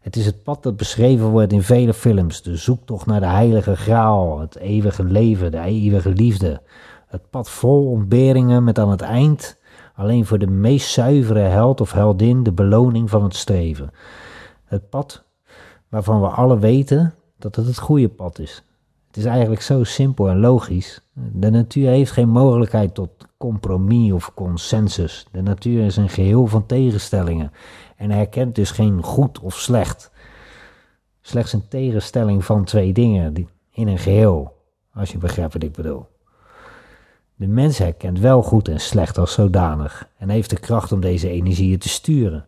Het 0.00 0.16
is 0.16 0.26
het 0.26 0.42
pad 0.42 0.62
dat 0.62 0.76
beschreven 0.76 1.26
wordt 1.26 1.52
in 1.52 1.62
vele 1.62 1.94
films, 1.94 2.42
de 2.42 2.56
zoektocht 2.56 3.06
naar 3.06 3.20
de 3.20 3.26
heilige 3.26 3.76
graal, 3.76 4.40
het 4.40 4.56
eeuwige 4.56 5.04
leven, 5.04 5.50
de 5.50 5.60
eeuwige 5.60 6.10
liefde. 6.10 6.60
Het 7.06 7.30
pad 7.30 7.50
vol 7.50 7.90
ontberingen 7.90 8.64
met 8.64 8.78
aan 8.78 8.90
het 8.90 9.00
eind 9.00 9.58
alleen 9.94 10.26
voor 10.26 10.38
de 10.38 10.46
meest 10.46 10.90
zuivere 10.90 11.40
held 11.40 11.80
of 11.80 11.92
heldin 11.92 12.42
de 12.42 12.52
beloning 12.52 13.10
van 13.10 13.22
het 13.22 13.36
streven. 13.36 13.90
Het 14.64 14.88
pad 14.88 15.24
waarvan 15.90 16.20
we 16.20 16.26
alle 16.26 16.58
weten 16.58 17.14
dat 17.38 17.56
het 17.56 17.66
het 17.66 17.78
goede 17.78 18.08
pad 18.08 18.38
is. 18.38 18.64
Het 19.06 19.16
is 19.16 19.24
eigenlijk 19.24 19.62
zo 19.62 19.84
simpel 19.84 20.28
en 20.28 20.40
logisch. 20.40 21.00
De 21.12 21.50
natuur 21.50 21.88
heeft 21.88 22.12
geen 22.12 22.28
mogelijkheid 22.28 22.94
tot 22.94 23.10
compromis 23.36 24.12
of 24.12 24.34
consensus. 24.34 25.26
De 25.32 25.42
natuur 25.42 25.84
is 25.84 25.96
een 25.96 26.08
geheel 26.08 26.46
van 26.46 26.66
tegenstellingen 26.66 27.52
en 27.96 28.10
herkent 28.10 28.54
dus 28.54 28.70
geen 28.70 29.02
goed 29.02 29.40
of 29.40 29.54
slecht. 29.54 30.10
Slechts 31.20 31.52
een 31.52 31.68
tegenstelling 31.68 32.44
van 32.44 32.64
twee 32.64 32.92
dingen 32.92 33.48
in 33.70 33.88
een 33.88 33.98
geheel, 33.98 34.56
als 34.94 35.12
je 35.12 35.18
begrijpt 35.18 35.52
wat 35.52 35.62
ik 35.62 35.72
bedoel. 35.72 36.06
De 37.34 37.46
mens 37.46 37.78
herkent 37.78 38.18
wel 38.18 38.42
goed 38.42 38.68
en 38.68 38.80
slecht 38.80 39.18
als 39.18 39.32
zodanig 39.32 40.08
en 40.18 40.28
heeft 40.28 40.50
de 40.50 40.60
kracht 40.60 40.92
om 40.92 41.00
deze 41.00 41.28
energieën 41.28 41.78
te 41.78 41.88
sturen. 41.88 42.46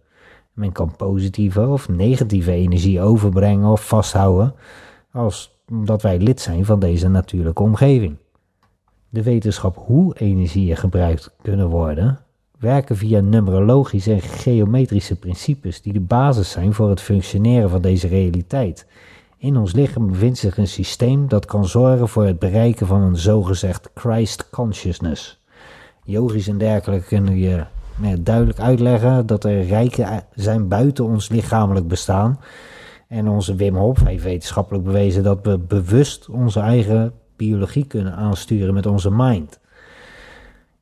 Men 0.53 0.73
kan 0.73 0.97
positieve 0.97 1.67
of 1.67 1.89
negatieve 1.89 2.53
energie 2.53 3.01
overbrengen 3.01 3.71
of 3.71 3.87
vasthouden, 3.87 4.55
als 5.13 5.61
omdat 5.71 6.03
wij 6.03 6.19
lid 6.19 6.41
zijn 6.41 6.65
van 6.65 6.81
deze 6.81 7.09
natuurlijke 7.09 7.63
omgeving. 7.63 8.17
De 9.09 9.23
wetenschap 9.23 9.77
hoe 9.87 10.19
energieën 10.19 10.77
gebruikt 10.77 11.31
kunnen 11.43 11.69
worden, 11.69 12.19
werken 12.59 12.97
via 12.97 13.21
numerologische 13.21 14.13
en 14.13 14.21
geometrische 14.21 15.17
principes 15.17 15.83
die 15.83 15.93
de 15.93 16.01
basis 16.01 16.51
zijn 16.51 16.75
voor 16.75 16.89
het 16.89 17.01
functioneren 17.01 17.71
van 17.71 17.81
deze 17.81 18.09
realiteit. 18.09 18.87
In 19.37 19.57
ons 19.57 19.73
lichaam 19.73 20.07
bevindt 20.07 20.39
zich 20.39 20.57
een 20.57 20.69
systeem 20.69 21.29
dat 21.29 21.45
kan 21.45 21.67
zorgen 21.67 22.09
voor 22.09 22.25
het 22.25 22.39
bereiken 22.39 22.87
van 22.87 23.01
een 23.01 23.17
zogezegd 23.17 23.91
Christ 23.95 24.51
consciousness. 24.51 25.41
Yogis 26.05 26.49
en 26.49 26.59
dergelijke 26.59 27.07
kunnen 27.07 27.37
je 27.37 27.65
duidelijk 28.21 28.61
uitleggen 28.61 29.27
dat 29.27 29.45
er 29.45 29.65
rijken 29.65 30.25
zijn 30.35 30.69
buiten 30.69 31.05
ons 31.05 31.29
lichamelijk 31.29 31.89
bestaan. 31.89 32.41
En 33.09 33.29
onze 33.29 33.55
Wim 33.55 33.77
Hof 33.77 34.05
heeft 34.05 34.23
wetenschappelijk 34.23 34.85
bewezen 34.85 35.23
dat 35.23 35.39
we 35.43 35.59
bewust 35.59 36.29
onze 36.29 36.61
eigen 36.61 37.13
biologie 37.37 37.87
kunnen 37.87 38.15
aansturen 38.15 38.75
met 38.75 38.87
onze 38.87 39.11
mind. 39.11 39.61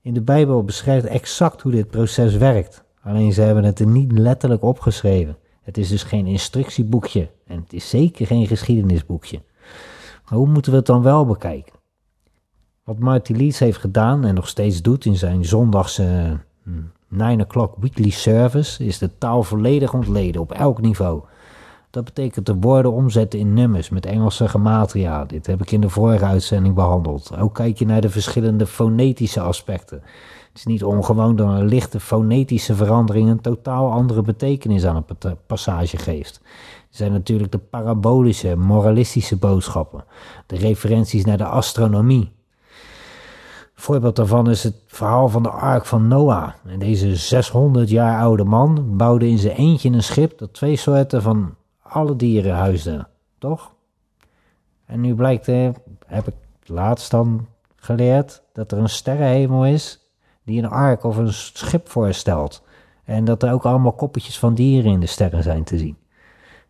In 0.02 0.14
de 0.14 0.22
Bijbel 0.22 0.64
beschrijft 0.64 1.06
exact 1.06 1.60
hoe 1.60 1.72
dit 1.72 1.90
proces 1.90 2.36
werkt. 2.36 2.84
Alleen 3.02 3.32
ze 3.32 3.40
hebben 3.40 3.64
het 3.64 3.78
er 3.78 3.86
niet 3.86 4.12
letterlijk 4.12 4.62
opgeschreven. 4.62 5.36
Het 5.62 5.78
is 5.78 5.88
dus 5.88 6.02
geen 6.02 6.26
instructieboekje 6.26 7.28
en 7.46 7.60
het 7.60 7.72
is 7.72 7.88
zeker 7.88 8.26
geen 8.26 8.46
geschiedenisboekje. 8.46 9.42
Maar 10.28 10.38
hoe 10.38 10.48
moeten 10.48 10.70
we 10.70 10.78
het 10.78 10.86
dan 10.86 11.02
wel 11.02 11.26
bekijken? 11.26 11.72
Wat 12.84 12.98
Marty 12.98 13.32
Leeds 13.32 13.58
heeft 13.58 13.78
gedaan 13.78 14.24
en 14.24 14.34
nog 14.34 14.48
steeds 14.48 14.82
doet 14.82 15.04
in 15.04 15.16
zijn 15.16 15.44
zondagse 15.44 16.38
hm, 16.62 16.70
9 17.10 17.40
o'clock 17.40 17.74
weekly 17.78 18.10
service 18.10 18.84
is 18.84 18.98
de 18.98 19.18
taal 19.18 19.42
volledig 19.42 19.94
ontleden 19.94 20.40
op 20.40 20.52
elk 20.52 20.80
niveau. 20.80 21.22
Dat 21.90 22.04
betekent 22.04 22.46
de 22.46 22.54
woorden 22.54 22.92
omzetten 22.92 23.38
in 23.38 23.54
nummers 23.54 23.88
met 23.88 24.06
Engelse 24.06 24.48
gematria. 24.48 25.24
Dit 25.24 25.46
heb 25.46 25.62
ik 25.62 25.70
in 25.70 25.80
de 25.80 25.88
vorige 25.88 26.24
uitzending 26.24 26.74
behandeld. 26.74 27.36
Ook 27.38 27.54
kijk 27.54 27.78
je 27.78 27.86
naar 27.86 28.00
de 28.00 28.10
verschillende 28.10 28.66
fonetische 28.66 29.40
aspecten. 29.40 30.02
Het 30.48 30.58
is 30.58 30.64
niet 30.64 30.84
ongewoon 30.84 31.36
dat 31.36 31.48
een 31.48 31.66
lichte 31.66 32.00
fonetische 32.00 32.74
verandering 32.74 33.28
een 33.28 33.40
totaal 33.40 33.90
andere 33.90 34.22
betekenis 34.22 34.84
aan 34.84 35.04
een 35.18 35.36
passage 35.46 35.96
geeft. 35.96 36.40
Er 36.90 36.96
zijn 36.96 37.12
natuurlijk 37.12 37.52
de 37.52 37.58
parabolische, 37.58 38.56
moralistische 38.56 39.36
boodschappen, 39.36 40.04
de 40.46 40.56
referenties 40.56 41.24
naar 41.24 41.38
de 41.38 41.44
astronomie, 41.44 42.32
voorbeeld 43.80 44.16
daarvan 44.16 44.50
is 44.50 44.62
het 44.62 44.74
verhaal 44.86 45.28
van 45.28 45.42
de 45.42 45.50
Ark 45.50 45.84
van 45.84 46.08
Noah. 46.08 46.52
En 46.66 46.78
deze 46.78 47.16
600 47.16 47.90
jaar 47.90 48.20
oude 48.20 48.44
man 48.44 48.96
bouwde 48.96 49.28
in 49.28 49.38
zijn 49.38 49.56
eentje 49.56 49.90
een 49.90 50.02
schip 50.02 50.38
dat 50.38 50.54
twee 50.54 50.76
soorten 50.76 51.22
van 51.22 51.54
alle 51.82 52.16
dieren 52.16 52.54
huisde, 52.54 53.06
toch? 53.38 53.72
En 54.86 55.00
nu 55.00 55.14
blijkt, 55.14 55.46
heb 56.06 56.26
ik 56.26 56.34
laatst 56.64 57.10
dan 57.10 57.46
geleerd, 57.76 58.42
dat 58.52 58.72
er 58.72 58.78
een 58.78 58.88
sterrenhemel 58.88 59.66
is 59.66 60.00
die 60.44 60.62
een 60.62 60.70
ark 60.70 61.04
of 61.04 61.16
een 61.16 61.32
schip 61.32 61.88
voorstelt. 61.88 62.62
En 63.04 63.24
dat 63.24 63.42
er 63.42 63.52
ook 63.52 63.64
allemaal 63.64 63.92
koppetjes 63.92 64.38
van 64.38 64.54
dieren 64.54 64.92
in 64.92 65.00
de 65.00 65.06
sterren 65.06 65.42
zijn 65.42 65.64
te 65.64 65.78
zien. 65.78 65.96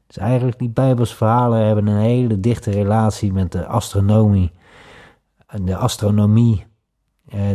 Dus 0.07 0.17
eigenlijk 0.17 0.59
die 0.59 0.69
Bijbelse 0.69 1.17
verhalen 1.17 1.67
hebben 1.67 1.87
een 1.87 2.01
hele 2.01 2.41
dichte 2.41 2.71
relatie 2.71 3.33
met 3.33 3.53
de 3.53 3.67
astronomie. 3.67 4.53
En 5.47 5.65
de 5.65 5.77
astronomie 5.77 6.67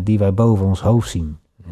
die 0.04 0.20
wij 0.20 0.34
boven 0.34 0.66
ons 0.66 0.82
hoofd 0.82 1.10
zien. 1.10 1.38
Eh, 1.64 1.72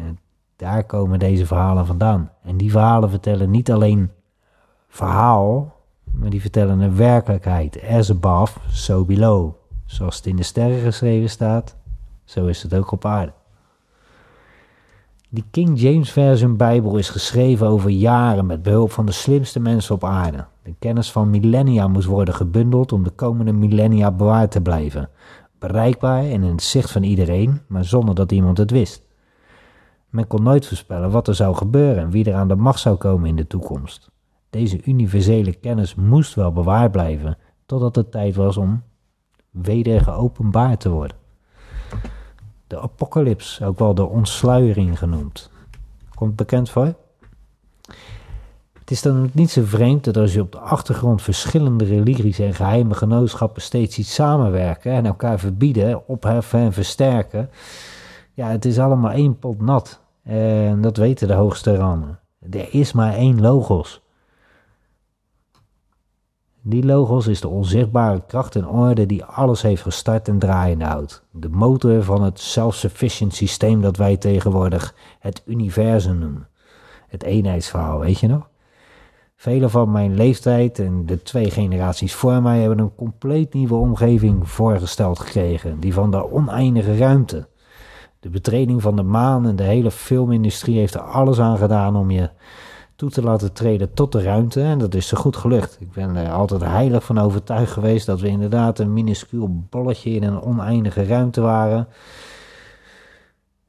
daar 0.56 0.84
komen 0.84 1.18
deze 1.18 1.46
verhalen 1.46 1.86
vandaan. 1.86 2.30
En 2.42 2.56
die 2.56 2.70
verhalen 2.70 3.10
vertellen 3.10 3.50
niet 3.50 3.72
alleen 3.72 4.10
verhaal, 4.88 5.76
maar 6.04 6.30
die 6.30 6.40
vertellen 6.40 6.80
een 6.80 6.96
werkelijkheid. 6.96 7.82
As 7.88 8.10
above, 8.10 8.58
so 8.68 9.04
below. 9.04 9.52
Zoals 9.84 10.16
het 10.16 10.26
in 10.26 10.36
de 10.36 10.42
sterren 10.42 10.80
geschreven 10.80 11.30
staat, 11.30 11.76
zo 12.24 12.46
is 12.46 12.62
het 12.62 12.74
ook 12.74 12.90
op 12.90 13.04
aarde. 13.04 13.32
Die 15.28 15.44
King 15.50 15.80
James 15.80 16.12
Version 16.12 16.56
Bijbel 16.56 16.96
is 16.96 17.08
geschreven 17.08 17.66
over 17.66 17.90
jaren 17.90 18.46
met 18.46 18.62
behulp 18.62 18.90
van 18.90 19.06
de 19.06 19.12
slimste 19.12 19.60
mensen 19.60 19.94
op 19.94 20.04
aarde. 20.04 20.44
De 20.62 20.74
kennis 20.78 21.12
van 21.12 21.30
millennia 21.30 21.88
moest 21.88 22.06
worden 22.06 22.34
gebundeld 22.34 22.92
om 22.92 23.02
de 23.02 23.10
komende 23.10 23.52
millennia 23.52 24.10
bewaard 24.10 24.50
te 24.50 24.60
blijven. 24.60 25.08
Bereikbaar 25.66 26.22
en 26.22 26.42
in 26.42 26.42
het 26.42 26.62
zicht 26.62 26.90
van 26.90 27.02
iedereen, 27.02 27.60
maar 27.66 27.84
zonder 27.84 28.14
dat 28.14 28.32
iemand 28.32 28.58
het 28.58 28.70
wist. 28.70 29.02
Men 30.08 30.26
kon 30.26 30.42
nooit 30.42 30.66
voorspellen 30.66 31.10
wat 31.10 31.28
er 31.28 31.34
zou 31.34 31.54
gebeuren 31.54 32.02
en 32.02 32.10
wie 32.10 32.24
er 32.24 32.34
aan 32.34 32.48
de 32.48 32.54
macht 32.54 32.80
zou 32.80 32.96
komen 32.96 33.28
in 33.28 33.36
de 33.36 33.46
toekomst. 33.46 34.10
Deze 34.50 34.80
universele 34.84 35.52
kennis 35.52 35.94
moest 35.94 36.34
wel 36.34 36.52
bewaard 36.52 36.92
blijven, 36.92 37.38
totdat 37.66 37.96
het 37.96 38.10
tijd 38.10 38.34
was 38.34 38.56
om 38.56 38.82
weder 39.50 40.00
geopenbaard 40.00 40.80
te 40.80 40.90
worden. 40.90 41.16
De 42.66 42.80
apocalyps, 42.80 43.62
ook 43.62 43.78
wel 43.78 43.94
de 43.94 44.04
ontsluiering 44.04 44.98
genoemd. 44.98 45.50
Komt 46.14 46.36
bekend 46.36 46.70
voor? 46.70 46.94
Het 48.84 48.92
is 48.92 49.02
dan 49.02 49.30
niet 49.32 49.50
zo 49.50 49.62
vreemd 49.64 50.04
dat 50.04 50.16
als 50.16 50.34
je 50.34 50.40
op 50.40 50.52
de 50.52 50.58
achtergrond 50.58 51.22
verschillende 51.22 51.84
religies 51.84 52.38
en 52.38 52.54
geheime 52.54 52.94
genootschappen 52.94 53.62
steeds 53.62 53.98
iets 53.98 54.14
samenwerken 54.14 54.92
en 54.92 55.06
elkaar 55.06 55.38
verbieden, 55.38 56.08
opheffen 56.08 56.58
en 56.58 56.72
versterken, 56.72 57.50
ja, 58.34 58.48
het 58.48 58.64
is 58.64 58.78
allemaal 58.78 59.10
één 59.10 59.38
pot 59.38 59.60
nat. 59.60 60.00
En 60.22 60.80
dat 60.80 60.96
weten 60.96 61.28
de 61.28 61.34
hoogste 61.34 61.76
ramen. 61.76 62.20
Er 62.50 62.74
is 62.74 62.92
maar 62.92 63.14
één 63.14 63.40
logos. 63.40 64.02
Die 66.62 66.84
logos 66.84 67.26
is 67.26 67.40
de 67.40 67.48
onzichtbare 67.48 68.22
kracht 68.26 68.56
en 68.56 68.68
orde 68.68 69.06
die 69.06 69.24
alles 69.24 69.62
heeft 69.62 69.82
gestart 69.82 70.28
en 70.28 70.38
draaiende 70.38 70.84
houdt. 70.84 71.24
De 71.30 71.48
motor 71.48 72.02
van 72.02 72.22
het 72.22 72.40
self-sufficient 72.40 73.34
systeem 73.34 73.80
dat 73.80 73.96
wij 73.96 74.16
tegenwoordig 74.16 74.94
het 75.18 75.42
universum 75.46 76.18
noemen. 76.18 76.48
Het 77.08 77.22
eenheidsverhaal, 77.22 77.98
weet 77.98 78.20
je 78.20 78.26
nog? 78.26 78.52
Velen 79.36 79.70
van 79.70 79.92
mijn 79.92 80.14
leeftijd 80.14 80.78
en 80.78 81.06
de 81.06 81.22
twee 81.22 81.50
generaties 81.50 82.14
voor 82.14 82.42
mij 82.42 82.60
hebben 82.60 82.78
een 82.78 82.94
compleet 82.94 83.54
nieuwe 83.54 83.74
omgeving 83.74 84.48
voorgesteld 84.48 85.18
gekregen, 85.18 85.80
die 85.80 85.94
van 85.94 86.10
de 86.10 86.30
oneindige 86.30 86.96
ruimte. 86.96 87.48
De 88.20 88.28
betreding 88.30 88.82
van 88.82 88.96
de 88.96 89.02
maan 89.02 89.46
en 89.46 89.56
de 89.56 89.62
hele 89.62 89.90
filmindustrie 89.90 90.78
heeft 90.78 90.94
er 90.94 91.00
alles 91.00 91.40
aan 91.40 91.58
gedaan 91.58 91.96
om 91.96 92.10
je 92.10 92.30
toe 92.96 93.10
te 93.10 93.22
laten 93.22 93.52
treden 93.52 93.94
tot 93.94 94.12
de 94.12 94.22
ruimte. 94.22 94.62
En 94.62 94.78
dat 94.78 94.94
is 94.94 95.08
zo 95.08 95.16
goed 95.16 95.36
gelukt. 95.36 95.76
Ik 95.80 95.92
ben 95.92 96.16
er 96.16 96.30
altijd 96.30 96.60
heilig 96.60 97.04
van 97.04 97.18
overtuigd 97.18 97.72
geweest 97.72 98.06
dat 98.06 98.20
we 98.20 98.28
inderdaad 98.28 98.78
een 98.78 98.92
minuscuul 98.92 99.64
bolletje 99.70 100.10
in 100.10 100.22
een 100.22 100.42
oneindige 100.42 101.06
ruimte 101.06 101.40
waren. 101.40 101.88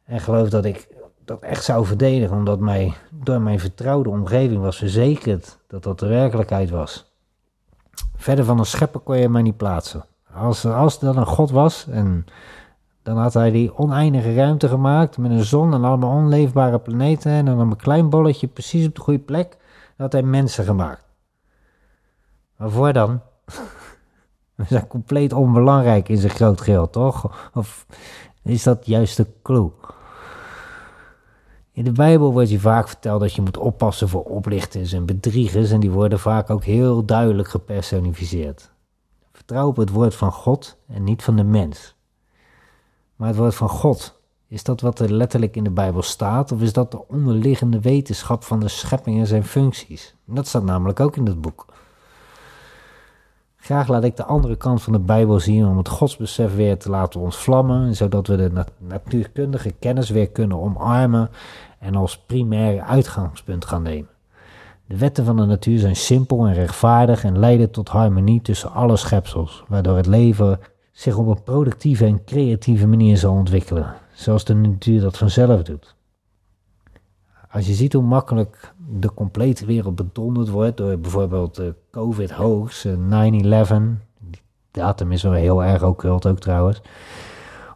En 0.06 0.19
geloof 0.19 0.49
dat 0.49 0.65
ik 0.65 0.88
dat 1.25 1.41
echt 1.41 1.63
zou 1.63 1.85
verdedigen, 1.85 2.38
omdat 2.38 2.59
mij 2.59 2.93
door 3.09 3.41
mijn 3.41 3.59
vertrouwde 3.59 4.09
omgeving 4.09 4.61
was 4.61 4.77
verzekerd 4.77 5.57
dat 5.67 5.83
dat 5.83 5.99
de 5.99 6.07
werkelijkheid 6.07 6.69
was. 6.69 7.13
Verder 8.15 8.45
van 8.45 8.59
een 8.59 8.65
schepper 8.65 8.99
kon 8.99 9.17
je 9.17 9.29
mij 9.29 9.41
niet 9.41 9.57
plaatsen. 9.57 10.05
Als, 10.33 10.65
als 10.65 10.97
er 10.97 11.05
dan 11.05 11.17
een 11.17 11.25
God 11.25 11.51
was 11.51 11.88
en 11.88 12.25
dan 13.05 13.17
had 13.17 13.33
hij 13.33 13.51
die 13.51 13.77
oneindige 13.77 14.33
ruimte 14.33 14.67
gemaakt 14.67 15.17
met 15.17 15.31
een 15.31 15.43
zon 15.43 15.73
en 15.73 15.83
allemaal 15.83 16.09
onleefbare 16.09 16.79
planeten. 16.79 17.31
En 17.31 17.45
dan 17.45 17.59
een 17.59 17.75
klein 17.75 18.09
bolletje 18.09 18.47
precies 18.47 18.88
op 18.88 18.95
de 18.95 19.01
goede 19.01 19.19
plek. 19.19 19.49
Dan 19.49 19.57
had 19.95 20.11
hij 20.11 20.23
mensen 20.23 20.63
gemaakt. 20.63 21.03
Waarvoor 22.55 22.93
dan? 22.93 23.21
We 24.55 24.63
zijn 24.67 24.88
compleet 24.88 25.33
onbelangrijk 25.33 26.09
in 26.09 26.17
zijn 26.17 26.31
groot 26.31 26.61
geheel, 26.61 26.89
toch? 26.89 27.49
Of 27.53 27.85
is 28.41 28.63
dat 28.63 28.85
juist 28.85 29.17
de 29.17 29.27
clue? 29.43 29.71
In 31.75 31.83
de 31.83 31.91
Bijbel 31.91 32.31
wordt 32.31 32.49
je 32.49 32.59
vaak 32.59 32.88
verteld 32.88 33.19
dat 33.19 33.33
je 33.33 33.41
moet 33.41 33.57
oppassen 33.57 34.09
voor 34.09 34.23
oplichters 34.23 34.93
en 34.93 35.05
bedriegers. 35.05 35.71
En 35.71 35.79
die 35.79 35.91
worden 35.91 36.19
vaak 36.19 36.49
ook 36.49 36.63
heel 36.63 37.05
duidelijk 37.05 37.47
gepersonificeerd. 37.47 38.71
Vertrouw 39.31 39.67
op 39.67 39.75
het 39.75 39.89
woord 39.89 40.15
van 40.15 40.31
God 40.31 40.77
en 40.88 41.03
niet 41.03 41.23
van 41.23 41.35
de 41.35 41.43
mens. 41.43 41.95
Maar 43.15 43.27
het 43.27 43.38
woord 43.38 43.55
van 43.55 43.69
God, 43.69 44.19
is 44.47 44.63
dat 44.63 44.81
wat 44.81 44.99
er 44.99 45.13
letterlijk 45.13 45.55
in 45.55 45.63
de 45.63 45.69
Bijbel 45.69 46.01
staat, 46.01 46.51
of 46.51 46.61
is 46.61 46.73
dat 46.73 46.91
de 46.91 47.07
onderliggende 47.07 47.79
wetenschap 47.79 48.43
van 48.43 48.59
de 48.59 48.67
schepping 48.67 49.19
en 49.19 49.27
zijn 49.27 49.45
functies? 49.45 50.15
Dat 50.25 50.47
staat 50.47 50.63
namelijk 50.63 50.99
ook 50.99 51.15
in 51.15 51.25
het 51.25 51.41
boek. 51.41 51.65
Graag 53.65 53.88
laat 53.88 54.04
ik 54.04 54.15
de 54.17 54.23
andere 54.23 54.56
kant 54.56 54.82
van 54.82 54.93
de 54.93 54.99
Bijbel 54.99 55.39
zien 55.39 55.65
om 55.65 55.78
het 55.78 55.89
godsbesef 55.89 56.56
weer 56.56 56.78
te 56.78 56.89
laten 56.89 57.19
ontvlammen, 57.19 57.95
zodat 57.95 58.28
we 58.28 58.36
de 58.36 58.63
natuurkundige 58.78 59.71
kennis 59.71 60.10
weer 60.10 60.30
kunnen 60.30 60.60
omarmen 60.60 61.30
en 61.80 61.95
als 61.95 62.17
primair 62.17 62.82
uitgangspunt 62.82 63.65
gaan 63.65 63.82
nemen. 63.82 64.10
De 64.88 64.97
wetten 64.97 65.25
van 65.25 65.36
de 65.36 65.45
natuur 65.45 65.80
zijn 65.80 65.95
simpel 65.95 66.45
en 66.45 66.54
rechtvaardig 66.54 67.23
en 67.23 67.39
leiden 67.39 67.71
tot 67.71 67.89
harmonie 67.89 68.41
tussen 68.41 68.71
alle 68.71 68.97
schepsels, 68.97 69.63
waardoor 69.67 69.97
het 69.97 70.08
leven 70.08 70.60
zich 70.91 71.17
op 71.17 71.28
een 71.28 71.43
productieve 71.43 72.06
en 72.06 72.23
creatieve 72.23 72.88
manier 72.88 73.17
zal 73.17 73.34
ontwikkelen, 73.34 73.93
zoals 74.13 74.43
de 74.43 74.54
natuur 74.54 75.01
dat 75.01 75.17
vanzelf 75.17 75.63
doet. 75.63 75.95
Als 77.55 77.67
je 77.67 77.73
ziet 77.73 77.93
hoe 77.93 78.03
makkelijk 78.03 78.73
de 78.89 79.13
complete 79.13 79.65
wereld 79.65 79.95
bedonderd 79.95 80.49
wordt 80.49 80.77
door 80.77 80.99
bijvoorbeeld 80.99 81.55
de 81.55 81.75
COVID-hoax, 81.91 82.87
9-11, 82.87 82.89
die 84.19 84.41
datum 84.71 85.11
is 85.11 85.23
wel 85.23 85.31
heel 85.31 85.63
erg 85.63 85.83
occult 85.83 86.25
ook 86.25 86.39
trouwens, 86.39 86.81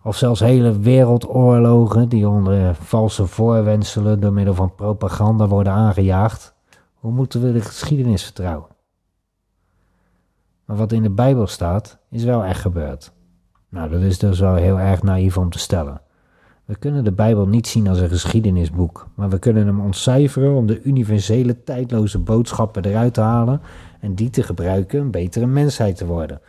of 0.03 0.15
zelfs 0.15 0.39
hele 0.39 0.79
wereldoorlogen 0.79 2.09
die 2.09 2.27
onder 2.27 2.75
valse 2.75 3.27
voorwenselen 3.27 4.19
door 4.19 4.33
middel 4.33 4.53
van 4.53 4.75
propaganda 4.75 5.47
worden 5.47 5.73
aangejaagd, 5.73 6.55
hoe 6.93 7.11
moeten 7.11 7.41
we 7.41 7.51
de 7.51 7.61
geschiedenis 7.61 8.23
vertrouwen? 8.23 8.69
Maar 10.65 10.77
wat 10.77 10.91
in 10.91 11.03
de 11.03 11.09
Bijbel 11.09 11.47
staat, 11.47 11.97
is 12.09 12.23
wel 12.23 12.43
echt 12.43 12.61
gebeurd. 12.61 13.11
Nou, 13.69 13.89
dat 13.89 14.01
is 14.01 14.19
dus 14.19 14.39
wel 14.39 14.55
heel 14.55 14.79
erg 14.79 15.03
naïef 15.03 15.37
om 15.37 15.49
te 15.49 15.59
stellen. 15.59 16.01
We 16.69 16.75
kunnen 16.75 17.03
de 17.03 17.11
Bijbel 17.11 17.47
niet 17.47 17.67
zien 17.67 17.87
als 17.87 17.99
een 17.99 18.09
geschiedenisboek, 18.09 19.07
maar 19.15 19.29
we 19.29 19.39
kunnen 19.39 19.65
hem 19.65 19.81
ontcijferen 19.81 20.55
om 20.55 20.65
de 20.65 20.81
universele 20.81 21.63
tijdloze 21.63 22.19
boodschappen 22.19 22.85
eruit 22.85 23.13
te 23.13 23.21
halen 23.21 23.61
en 23.99 24.15
die 24.15 24.29
te 24.29 24.43
gebruiken 24.43 24.99
een 24.99 25.11
betere 25.11 25.45
mensheid 25.45 25.97
te 25.97 26.05
worden. 26.05 26.41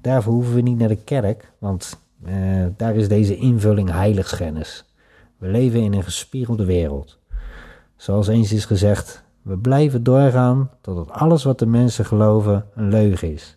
Daarvoor 0.00 0.32
hoeven 0.32 0.54
we 0.54 0.60
niet 0.60 0.78
naar 0.78 0.88
de 0.88 1.04
kerk, 1.04 1.52
want 1.58 1.98
eh, 2.24 2.34
daar 2.76 2.94
is 2.94 3.08
deze 3.08 3.36
invulling 3.36 3.90
heiligschennis. 3.90 4.84
We 5.36 5.48
leven 5.48 5.80
in 5.80 5.92
een 5.92 6.02
gespiegelde 6.02 6.64
wereld. 6.64 7.18
Zoals 7.96 8.28
eens 8.28 8.52
is 8.52 8.64
gezegd, 8.64 9.24
we 9.42 9.58
blijven 9.58 10.02
doorgaan 10.02 10.70
totdat 10.80 11.10
alles 11.10 11.44
wat 11.44 11.58
de 11.58 11.66
mensen 11.66 12.04
geloven 12.04 12.64
een 12.74 12.88
leugen 12.88 13.32
is. 13.32 13.56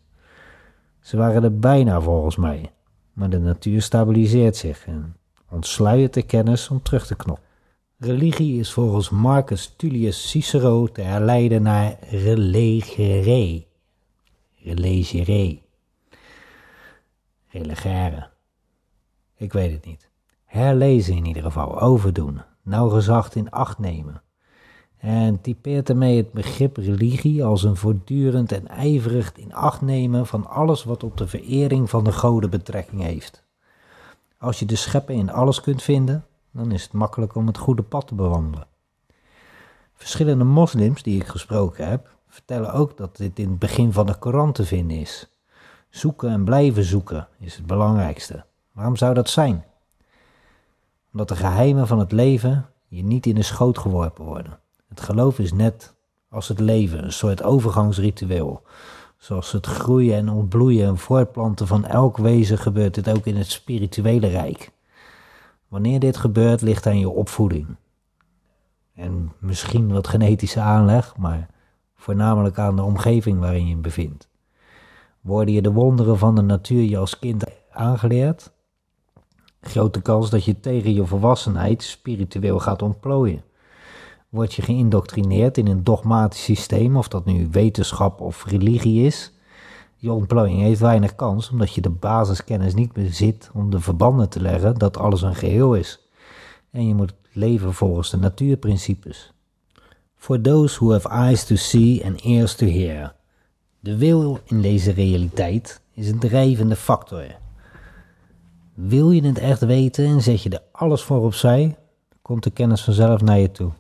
Ze 0.99 1.17
waren 1.17 1.43
er 1.43 1.59
bijna 1.59 2.01
volgens 2.01 2.35
mij, 2.35 2.71
maar 3.13 3.29
de 3.29 3.39
natuur 3.39 3.81
stabiliseert 3.81 4.55
zich 4.55 4.87
en 4.87 5.15
ontsluiert 5.49 6.13
de 6.13 6.21
kennis 6.21 6.69
om 6.69 6.81
terug 6.81 7.05
te 7.05 7.15
knoppen. 7.15 7.45
Religie 7.97 8.59
is 8.59 8.71
volgens 8.71 9.09
Marcus 9.09 9.73
Tullius 9.77 10.29
Cicero 10.29 10.87
te 10.87 11.01
herleiden 11.01 11.61
naar 11.61 11.97
relegere. 12.09 13.65
Relegere. 14.55 15.59
Relegere. 17.47 18.29
Ik 19.35 19.53
weet 19.53 19.71
het 19.71 19.85
niet. 19.85 20.09
Herlezen 20.45 21.15
in 21.15 21.25
ieder 21.25 21.43
geval, 21.43 21.81
overdoen, 21.81 22.41
nauwgezacht 22.63 23.35
in 23.35 23.51
acht 23.51 23.79
nemen 23.79 24.23
en 25.05 25.41
typeert 25.41 25.89
ermee 25.89 26.17
het 26.17 26.31
begrip 26.31 26.77
religie 26.77 27.43
als 27.43 27.63
een 27.63 27.75
voortdurend 27.75 28.51
en 28.51 28.67
ijverig 28.67 29.33
in 29.35 29.53
acht 29.53 29.81
nemen 29.81 30.25
van 30.25 30.47
alles 30.47 30.83
wat 30.83 31.03
op 31.03 31.17
de 31.17 31.27
verering 31.27 31.89
van 31.89 32.03
de 32.03 32.11
goden 32.11 32.49
betrekking 32.49 33.01
heeft. 33.01 33.44
Als 34.37 34.59
je 34.59 34.65
de 34.65 34.75
scheppen 34.75 35.15
in 35.15 35.31
alles 35.31 35.61
kunt 35.61 35.83
vinden, 35.83 36.25
dan 36.51 36.71
is 36.71 36.83
het 36.83 36.93
makkelijk 36.93 37.35
om 37.35 37.47
het 37.47 37.57
goede 37.57 37.83
pad 37.83 38.07
te 38.07 38.15
bewandelen. 38.15 38.67
Verschillende 39.93 40.43
moslims 40.43 41.03
die 41.03 41.21
ik 41.21 41.27
gesproken 41.27 41.87
heb, 41.87 42.09
vertellen 42.27 42.73
ook 42.73 42.97
dat 42.97 43.17
dit 43.17 43.39
in 43.39 43.49
het 43.49 43.59
begin 43.59 43.93
van 43.93 44.05
de 44.05 44.15
Koran 44.15 44.51
te 44.51 44.65
vinden 44.65 44.97
is. 44.97 45.29
Zoeken 45.89 46.29
en 46.29 46.43
blijven 46.43 46.83
zoeken 46.83 47.27
is 47.39 47.55
het 47.55 47.65
belangrijkste. 47.65 48.45
Waarom 48.71 48.95
zou 48.95 49.13
dat 49.13 49.29
zijn? 49.29 49.65
Omdat 51.11 51.27
de 51.27 51.35
geheimen 51.35 51.87
van 51.87 51.99
het 51.99 52.11
leven 52.11 52.69
je 52.87 53.03
niet 53.03 53.25
in 53.25 53.35
de 53.35 53.43
schoot 53.43 53.77
geworpen 53.77 54.25
worden. 54.25 54.59
Het 54.87 55.01
geloof 55.01 55.39
is 55.39 55.53
net 55.53 55.93
als 56.29 56.47
het 56.47 56.59
leven, 56.59 57.03
een 57.03 57.13
soort 57.13 57.43
overgangsritueel. 57.43 58.63
Zoals 59.25 59.51
het 59.51 59.65
groeien 59.65 60.15
en 60.15 60.29
ontbloeien 60.29 60.87
en 60.87 60.97
voortplanten 60.97 61.67
van 61.67 61.85
elk 61.85 62.17
wezen 62.17 62.57
gebeurt 62.57 62.93
dit 62.93 63.09
ook 63.09 63.25
in 63.25 63.35
het 63.35 63.51
spirituele 63.51 64.27
rijk. 64.27 64.71
Wanneer 65.67 65.99
dit 65.99 66.17
gebeurt, 66.17 66.61
ligt 66.61 66.85
aan 66.85 66.99
je 66.99 67.09
opvoeding. 67.09 67.75
En 68.93 69.31
misschien 69.39 69.91
wat 69.91 70.07
genetische 70.07 70.59
aanleg, 70.59 71.17
maar 71.17 71.49
voornamelijk 71.95 72.57
aan 72.57 72.75
de 72.75 72.81
omgeving 72.81 73.39
waarin 73.39 73.67
je 73.67 73.75
je 73.75 73.81
bevindt. 73.81 74.27
Worden 75.21 75.53
je 75.53 75.61
de 75.61 75.71
wonderen 75.71 76.17
van 76.17 76.35
de 76.35 76.41
natuur 76.41 76.83
je 76.83 76.97
als 76.97 77.19
kind 77.19 77.43
aangeleerd? 77.71 78.51
Grote 79.61 80.01
kans 80.01 80.29
dat 80.29 80.45
je 80.45 80.59
tegen 80.59 80.93
je 80.93 81.05
volwassenheid 81.05 81.83
spiritueel 81.83 82.59
gaat 82.59 82.81
ontplooien. 82.81 83.43
Word 84.35 84.53
je 84.53 84.61
geïndoctrineerd 84.61 85.57
in 85.57 85.67
een 85.67 85.83
dogmatisch 85.83 86.43
systeem, 86.43 86.97
of 86.97 87.07
dat 87.07 87.25
nu 87.25 87.47
wetenschap 87.51 88.21
of 88.21 88.45
religie 88.45 89.05
is? 89.05 89.31
Je 89.95 90.11
ontplooiing 90.11 90.61
heeft 90.61 90.79
weinig 90.79 91.15
kans 91.15 91.49
omdat 91.49 91.73
je 91.73 91.81
de 91.81 91.89
basiskennis 91.89 92.73
niet 92.73 92.93
bezit 92.93 93.49
om 93.53 93.69
de 93.69 93.79
verbanden 93.79 94.29
te 94.29 94.41
leggen 94.41 94.75
dat 94.75 94.97
alles 94.97 95.21
een 95.21 95.35
geheel 95.35 95.73
is. 95.73 95.99
En 96.71 96.87
je 96.87 96.93
moet 96.93 97.13
leven 97.31 97.73
volgens 97.73 98.09
de 98.09 98.17
natuurprincipes. 98.17 99.33
For 100.15 100.41
those 100.41 100.75
who 100.75 100.91
have 100.91 101.09
eyes 101.09 101.45
to 101.45 101.55
see 101.55 102.05
and 102.05 102.21
ears 102.21 102.55
to 102.55 102.65
hear. 102.65 103.15
De 103.79 103.97
wil 103.97 104.39
in 104.45 104.61
deze 104.61 104.91
realiteit 104.91 105.81
is 105.93 106.09
een 106.09 106.19
drijvende 106.19 106.75
factor. 106.75 107.35
Wil 108.73 109.11
je 109.11 109.25
het 109.25 109.37
echt 109.37 109.65
weten 109.65 110.05
en 110.05 110.21
zet 110.21 110.41
je 110.41 110.49
er 110.49 110.63
alles 110.71 111.01
voor 111.01 111.21
opzij, 111.21 111.77
komt 112.21 112.43
de 112.43 112.51
kennis 112.51 112.83
vanzelf 112.83 113.21
naar 113.21 113.39
je 113.39 113.51
toe. 113.51 113.71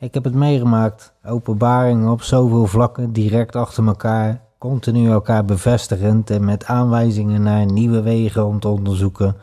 Ik 0.00 0.14
heb 0.14 0.24
het 0.24 0.34
meegemaakt, 0.34 1.12
openbaringen 1.24 2.10
op 2.10 2.22
zoveel 2.22 2.66
vlakken, 2.66 3.12
direct 3.12 3.56
achter 3.56 3.86
elkaar, 3.86 4.40
continu 4.58 5.10
elkaar 5.10 5.44
bevestigend 5.44 6.30
en 6.30 6.44
met 6.44 6.64
aanwijzingen 6.64 7.42
naar 7.42 7.66
nieuwe 7.66 8.02
wegen 8.02 8.46
om 8.46 8.60
te 8.60 8.68
onderzoeken. 8.68 9.36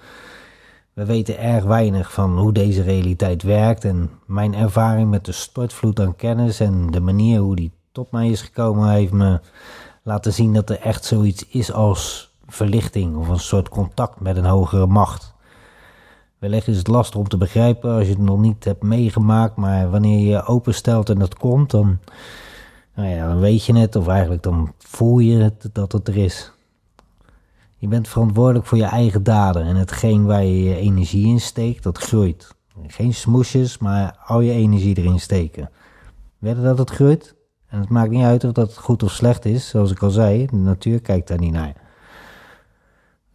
We 0.93 1.05
weten 1.05 1.39
erg 1.39 1.63
weinig 1.63 2.13
van 2.13 2.37
hoe 2.37 2.51
deze 2.51 2.81
realiteit 2.81 3.43
werkt 3.43 3.83
en 3.83 4.09
mijn 4.25 4.53
ervaring 4.53 5.09
met 5.09 5.25
de 5.25 5.31
stortvloed 5.31 5.99
aan 5.99 6.15
kennis 6.15 6.59
en 6.59 6.91
de 6.91 6.99
manier 6.99 7.39
hoe 7.39 7.55
die 7.55 7.71
tot 7.91 8.11
mij 8.11 8.29
is 8.29 8.41
gekomen 8.41 8.89
heeft 8.89 9.13
me 9.13 9.39
laten 10.03 10.33
zien 10.33 10.53
dat 10.53 10.69
er 10.69 10.79
echt 10.79 11.05
zoiets 11.05 11.47
is 11.47 11.71
als 11.71 12.33
verlichting 12.47 13.15
of 13.15 13.27
een 13.27 13.39
soort 13.39 13.69
contact 13.69 14.19
met 14.19 14.37
een 14.37 14.45
hogere 14.45 14.87
macht. 14.87 15.34
Wellicht 16.45 16.67
is 16.67 16.77
het 16.77 16.87
lastig 16.87 17.19
om 17.19 17.27
te 17.27 17.37
begrijpen 17.37 17.91
als 17.91 18.03
je 18.03 18.09
het 18.09 18.21
nog 18.21 18.39
niet 18.39 18.63
hebt 18.63 18.83
meegemaakt, 18.83 19.55
maar 19.55 19.89
wanneer 19.89 20.19
je 20.19 20.45
openstelt 20.45 21.09
en 21.09 21.19
het 21.19 21.35
komt, 21.35 21.71
dan, 21.71 21.99
nou 22.95 23.09
ja, 23.09 23.27
dan 23.27 23.39
weet 23.39 23.65
je 23.65 23.75
het, 23.75 23.95
of 23.95 24.07
eigenlijk 24.07 24.43
dan 24.43 24.73
voel 24.77 25.19
je 25.19 25.51
dat 25.71 25.91
het 25.91 26.07
er 26.07 26.17
is. 26.17 26.51
Je 27.77 27.87
bent 27.87 28.07
verantwoordelijk 28.07 28.65
voor 28.65 28.77
je 28.77 28.83
eigen 28.83 29.23
daden 29.23 29.63
en 29.63 29.75
hetgeen 29.75 30.25
waar 30.25 30.43
je 30.43 30.63
je 30.63 30.75
energie 30.75 31.27
in 31.27 31.39
steekt, 31.39 31.83
dat 31.83 31.97
groeit. 31.97 32.55
Geen 32.87 33.13
smoesjes, 33.13 33.77
maar 33.77 34.17
al 34.25 34.39
je 34.39 34.51
energie 34.51 34.97
erin 34.97 35.19
steken. 35.19 35.69
Weet 36.37 36.61
dat 36.61 36.77
het 36.77 36.89
groeit? 36.89 37.35
En 37.67 37.79
het 37.79 37.89
maakt 37.89 38.09
niet 38.09 38.23
uit 38.23 38.43
of 38.43 38.51
dat 38.51 38.77
goed 38.77 39.03
of 39.03 39.11
slecht 39.11 39.45
is, 39.45 39.69
zoals 39.69 39.91
ik 39.91 40.03
al 40.03 40.09
zei, 40.09 40.45
de 40.45 40.55
natuur 40.55 41.01
kijkt 41.01 41.27
daar 41.27 41.39
niet 41.39 41.53
naar. 41.53 41.83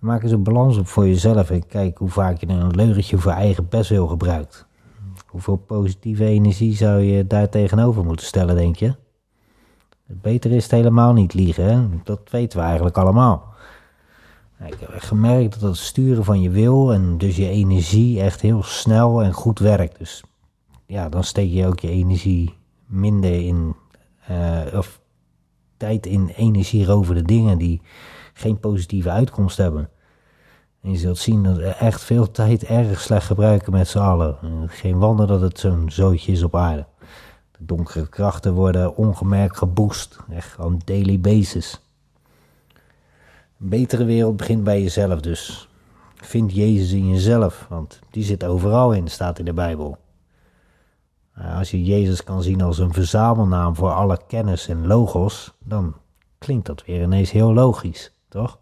Maak 0.01 0.23
eens 0.23 0.33
een 0.33 0.43
balans 0.43 0.79
op 0.79 0.87
voor 0.87 1.07
jezelf 1.07 1.51
en 1.51 1.67
kijk 1.67 1.99
hoe 1.99 2.09
vaak 2.09 2.41
je 2.41 2.49
een 2.49 2.75
leugentje 2.75 3.19
voor 3.19 3.33
eigen 3.33 3.69
bestwil 3.69 4.07
gebruikt. 4.07 4.67
Hoeveel 5.27 5.57
positieve 5.57 6.25
energie 6.25 6.77
zou 6.77 7.01
je 7.01 7.27
daar 7.27 7.49
tegenover 7.49 8.05
moeten 8.05 8.27
stellen, 8.27 8.57
denk 8.57 8.77
je? 8.77 8.95
Beter 10.07 10.51
is 10.51 10.63
het 10.63 10.73
helemaal 10.73 11.13
niet 11.13 11.35
liegen, 11.35 11.65
hè? 11.65 11.89
dat 12.05 12.21
weten 12.31 12.59
we 12.59 12.65
eigenlijk 12.65 12.99
allemaal. 12.99 13.55
Ik 14.67 14.77
heb 14.81 14.91
gemerkt 14.93 15.61
dat 15.61 15.69
het 15.69 15.79
sturen 15.79 16.25
van 16.25 16.41
je 16.41 16.51
wil 16.51 16.93
en 16.93 17.19
dus 17.19 17.37
je 17.37 17.49
energie 17.49 18.21
echt 18.21 18.41
heel 18.41 18.63
snel 18.63 19.23
en 19.23 19.33
goed 19.33 19.59
werkt. 19.59 19.99
Dus 19.99 20.25
ja, 20.87 21.09
dan 21.09 21.25
steek 21.25 21.51
je 21.51 21.67
ook 21.67 21.81
je 21.81 21.89
energie 21.89 22.55
minder 22.87 23.33
in, 23.47 23.75
uh, 24.31 24.61
of 24.75 25.01
tijd 25.77 26.07
in 26.07 26.29
energierovende 26.29 27.23
dingen 27.23 27.59
die 27.59 27.81
geen 28.40 28.61
positieve 28.61 29.11
uitkomst 29.11 29.57
hebben. 29.57 29.88
En 30.83 30.90
je 30.90 30.98
zult 30.98 31.18
zien 31.18 31.42
dat 31.42 31.57
we 31.57 31.66
echt 31.66 32.00
veel 32.00 32.31
tijd 32.31 32.64
erg 32.64 33.00
slecht 33.00 33.26
gebruiken 33.26 33.72
met 33.72 33.88
z'n 33.88 33.98
allen. 33.98 34.37
Geen 34.68 34.98
wonder 34.98 35.26
dat 35.26 35.40
het 35.40 35.59
zo'n 35.59 35.90
zootje 35.90 36.33
is 36.33 36.42
op 36.42 36.57
aarde. 36.57 36.87
De 37.50 37.64
donkere 37.64 38.09
krachten 38.09 38.53
worden 38.55 38.96
ongemerkt 38.96 39.57
geboost, 39.57 40.18
echt 40.31 40.59
on 40.59 40.81
daily 40.85 41.20
basis. 41.20 41.81
Een 43.61 43.68
betere 43.68 44.05
wereld 44.05 44.37
begint 44.37 44.64
bij 44.64 44.83
jezelf 44.83 45.20
dus. 45.20 45.68
Vind 46.14 46.55
Jezus 46.55 46.92
in 46.92 47.09
jezelf, 47.09 47.66
want 47.68 48.00
die 48.11 48.24
zit 48.24 48.44
overal 48.44 48.92
in, 48.92 49.09
staat 49.09 49.38
in 49.38 49.44
de 49.44 49.53
Bijbel. 49.53 49.98
Als 51.35 51.70
je 51.70 51.85
Jezus 51.85 52.24
kan 52.24 52.42
zien 52.42 52.62
als 52.62 52.79
een 52.79 52.92
verzamelnaam 52.92 53.76
voor 53.76 53.92
alle 53.92 54.20
kennis 54.26 54.68
en 54.68 54.87
logos, 54.87 55.55
dan 55.64 55.94
klinkt 56.38 56.66
dat 56.66 56.85
weer 56.85 57.03
ineens 57.03 57.31
heel 57.31 57.53
logisch, 57.53 58.12
toch? 58.31 58.59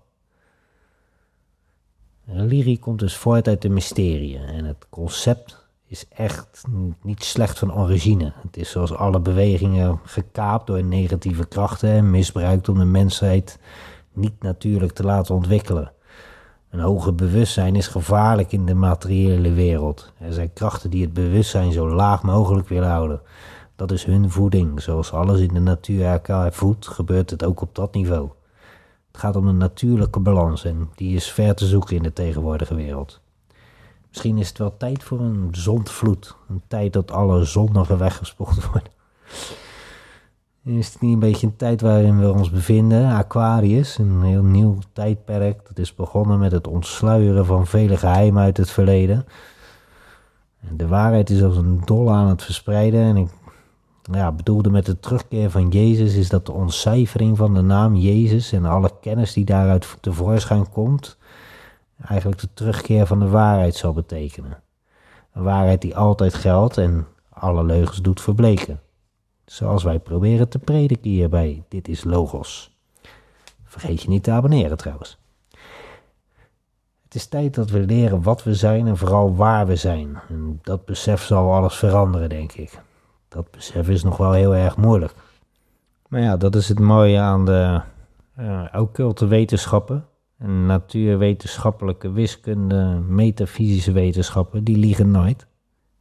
Religie 2.25 2.79
komt 2.79 2.99
dus 2.99 3.17
voort 3.17 3.49
uit 3.49 3.63
de 3.63 3.69
mysterieën 3.69 4.43
en 4.43 4.65
het 4.65 4.87
concept 4.91 5.67
is 5.87 6.09
echt 6.09 6.63
niet 7.03 7.25
slecht 7.25 7.59
van 7.59 7.75
origine. 7.75 8.33
Het 8.43 8.57
is 8.57 8.71
zoals 8.71 8.95
alle 8.95 9.21
bewegingen 9.21 10.01
gekaapt 10.05 10.67
door 10.67 10.85
negatieve 10.85 11.47
krachten 11.47 11.91
en 11.91 12.11
misbruikt 12.11 12.69
om 12.69 12.79
de 12.79 12.85
mensheid 12.85 13.59
niet 14.13 14.43
natuurlijk 14.43 14.93
te 14.93 15.03
laten 15.03 15.35
ontwikkelen. 15.35 15.93
Een 16.71 16.81
hoger 16.81 17.15
bewustzijn 17.15 17.77
is 17.77 17.87
gevaarlijk 17.87 18.53
in 18.53 18.67
de 18.67 18.75
materiële 18.75 19.53
wereld. 19.53 20.13
Er 20.19 20.33
zijn 20.33 20.53
krachten 20.53 20.91
die 20.91 21.03
het 21.03 21.13
bewustzijn 21.13 21.73
zo 21.73 21.89
laag 21.89 22.23
mogelijk 22.23 22.69
willen 22.69 22.89
houden. 22.89 23.21
Dat 23.77 23.91
is 23.91 24.05
hun 24.05 24.31
voeding. 24.31 24.83
Zoals 24.83 25.13
alles 25.13 25.41
in 25.41 25.55
de 25.55 25.61
natuur 25.61 26.05
elkaar 26.05 26.53
voedt, 26.53 26.87
gebeurt 26.87 27.31
het 27.31 27.45
ook 27.45 27.61
op 27.61 27.75
dat 27.75 27.95
niveau. 27.95 28.29
Het 29.11 29.21
gaat 29.21 29.37
om 29.37 29.47
een 29.47 29.57
natuurlijke 29.57 30.21
balans 30.21 30.65
en 30.65 30.91
die 30.95 31.17
is 31.17 31.33
ver 31.33 31.55
te 31.55 31.67
zoeken 31.67 31.97
in 31.97 32.03
de 32.03 32.13
tegenwoordige 32.13 32.75
wereld. 32.75 33.21
Misschien 34.09 34.39
is 34.39 34.49
het 34.49 34.59
wel 34.59 34.77
tijd 34.77 35.03
voor 35.03 35.21
een 35.21 35.49
zondvloed. 35.51 36.37
Een 36.49 36.63
tijd 36.69 36.93
dat 36.93 37.11
alle 37.11 37.45
zondigen 37.45 37.99
weggespoeld 37.99 38.65
worden. 38.65 38.93
Is 40.65 40.93
het 40.93 41.01
niet 41.01 41.13
een 41.13 41.19
beetje 41.19 41.47
een 41.47 41.57
tijd 41.57 41.81
waarin 41.81 42.21
we 42.21 42.33
ons 42.33 42.51
bevinden? 42.51 43.11
Aquarius, 43.11 43.99
een 43.99 44.23
heel 44.23 44.43
nieuw 44.43 44.79
tijdperk. 44.93 45.67
Dat 45.69 45.79
is 45.79 45.95
begonnen 45.95 46.39
met 46.39 46.53
het 46.53 46.67
ontsluieren 46.67 47.47
van 47.47 47.67
vele 47.67 47.97
geheimen 47.97 48.43
uit 48.43 48.57
het 48.57 48.71
verleden. 48.71 49.27
De 50.73 50.87
waarheid 50.87 51.31
is 51.31 51.43
als 51.43 51.57
een 51.57 51.81
dol 51.85 52.13
aan 52.13 52.29
het 52.29 52.43
verspreiden. 52.43 53.01
En 53.01 53.17
ik 53.17 53.31
ja, 54.17 54.33
bedoelde 54.33 54.71
met 54.71 54.87
de 54.87 55.01
terugkeer 55.01 55.51
van 55.51 55.69
Jezus 55.69 56.15
is 56.15 56.29
dat 56.29 56.47
de 56.47 56.53
ontcijfering 56.53 57.37
van 57.37 57.55
de 57.55 57.61
naam 57.61 57.97
Jezus 57.97 58.53
en 58.53 58.65
alle 58.65 58.91
kennis 59.01 59.33
die 59.33 59.45
daaruit 59.45 59.97
tevoorschijn 60.01 60.71
komt, 60.71 61.19
eigenlijk 62.07 62.41
de 62.41 62.49
terugkeer 62.55 63.07
van 63.07 63.19
de 63.19 63.29
waarheid 63.29 63.75
zal 63.75 63.93
betekenen. 63.93 64.63
Een 65.33 65.43
waarheid 65.43 65.81
die 65.81 65.97
altijd 65.97 66.35
geldt 66.35 66.77
en 66.77 67.07
alle 67.29 67.65
leugens 67.65 67.99
doet 67.99 68.21
verbleken. 68.21 68.81
Zoals 69.45 69.83
wij 69.83 69.99
proberen 69.99 70.49
te 70.49 70.59
prediken 70.59 71.11
hier 71.11 71.29
bij 71.29 71.63
Dit 71.69 71.89
is 71.89 72.05
Logos. 72.05 72.77
Vergeet 73.65 74.03
je 74.03 74.09
niet 74.09 74.23
te 74.23 74.31
abonneren 74.31 74.77
trouwens. 74.77 75.19
Het 77.05 77.15
is 77.15 77.27
tijd 77.27 77.55
dat 77.55 77.71
we 77.71 77.79
leren 77.79 78.23
wat 78.23 78.43
we 78.43 78.55
zijn 78.55 78.87
en 78.87 78.97
vooral 78.97 79.35
waar 79.35 79.67
we 79.67 79.77
zijn. 79.77 80.21
En 80.29 80.59
dat 80.63 80.85
besef 80.85 81.23
zal 81.23 81.53
alles 81.53 81.77
veranderen, 81.77 82.29
denk 82.29 82.53
ik. 82.53 82.81
Dat 83.29 83.51
besef 83.51 83.89
is 83.89 84.03
nog 84.03 84.17
wel 84.17 84.33
heel 84.33 84.55
erg 84.55 84.77
moeilijk. 84.77 85.15
Maar 86.09 86.21
ja, 86.21 86.37
dat 86.37 86.55
is 86.55 86.69
het 86.69 86.79
mooie 86.79 87.19
aan 87.19 87.45
de 87.45 87.81
uh, 88.39 88.65
occulte 88.73 89.27
wetenschappen. 89.27 90.07
En 90.39 90.67
natuurwetenschappelijke 90.67 92.13
wiskunde, 92.13 92.85
metafysische 93.09 93.93
wetenschappen, 93.93 94.65
die 94.65 94.77
liegen 94.77 95.11
nooit. 95.11 95.47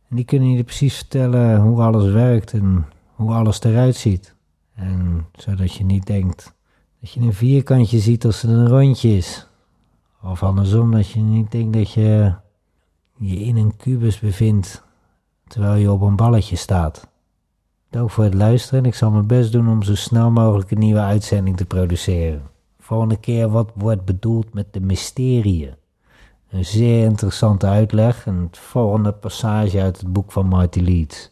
En 0.10 0.16
die 0.16 0.26
kunnen 0.26 0.52
je 0.52 0.64
precies 0.64 0.96
vertellen 0.96 1.60
hoe 1.60 1.82
alles 1.82 2.12
werkt 2.12 2.54
en 2.54 2.86
hoe 3.16 3.34
alles 3.34 3.64
eruit 3.64 3.96
ziet. 3.96 4.36
En 4.74 5.26
zodat 5.34 5.74
je 5.74 5.84
niet 5.84 6.06
denkt 6.06 6.54
dat 7.02 7.12
je 7.12 7.20
een 7.20 7.34
vierkantje 7.34 8.00
ziet 8.00 8.26
als 8.26 8.42
het 8.42 8.52
een 8.52 8.68
rondje 8.68 9.10
is. 9.10 9.48
Of 10.24 10.44
andersom, 10.44 10.92
dat 10.92 11.10
je 11.10 11.20
niet 11.20 11.52
denkt 11.52 11.74
dat 11.74 11.92
je 11.92 12.34
je 13.18 13.40
in 13.40 13.58
een 13.58 13.78
kubus 13.78 14.20
bevindt 14.20 14.84
terwijl 15.48 15.76
je 15.76 15.92
op 15.92 16.02
een 16.02 16.16
balletje 16.16 16.56
staat. 16.56 17.08
Dank 17.90 18.12
voor 18.12 18.24
het 18.24 18.34
luisteren 18.34 18.80
en 18.80 18.86
ik 18.86 18.96
zal 18.96 19.12
mijn 19.12 19.28
best 19.28 19.52
doen 19.52 19.70
om 19.70 19.84
zo 19.84 19.96
snel 19.96 20.32
mogelijk 20.32 20.72
een 20.72 20.80
nieuwe 20.80 21.00
uitzending 21.00 21.58
te 21.58 21.66
produceren. 21.66 22.42
Volgende 22.80 23.18
keer 23.18 23.50
wat 23.50 23.72
wordt 23.74 24.06
bedoeld 24.06 24.54
met 24.54 24.74
de 24.74 24.80
mysterieën. 24.80 25.76
Een 26.50 26.66
zeer 26.66 27.04
interessante 27.04 27.66
uitleg 27.66 28.26
en 28.26 28.36
het 28.36 28.58
volgende 28.58 29.12
passage 29.12 29.82
uit 29.82 29.98
het 29.98 30.14
boek 30.14 30.32
van 30.32 30.48
Marty 30.48 30.80
Leeds. 30.80 31.32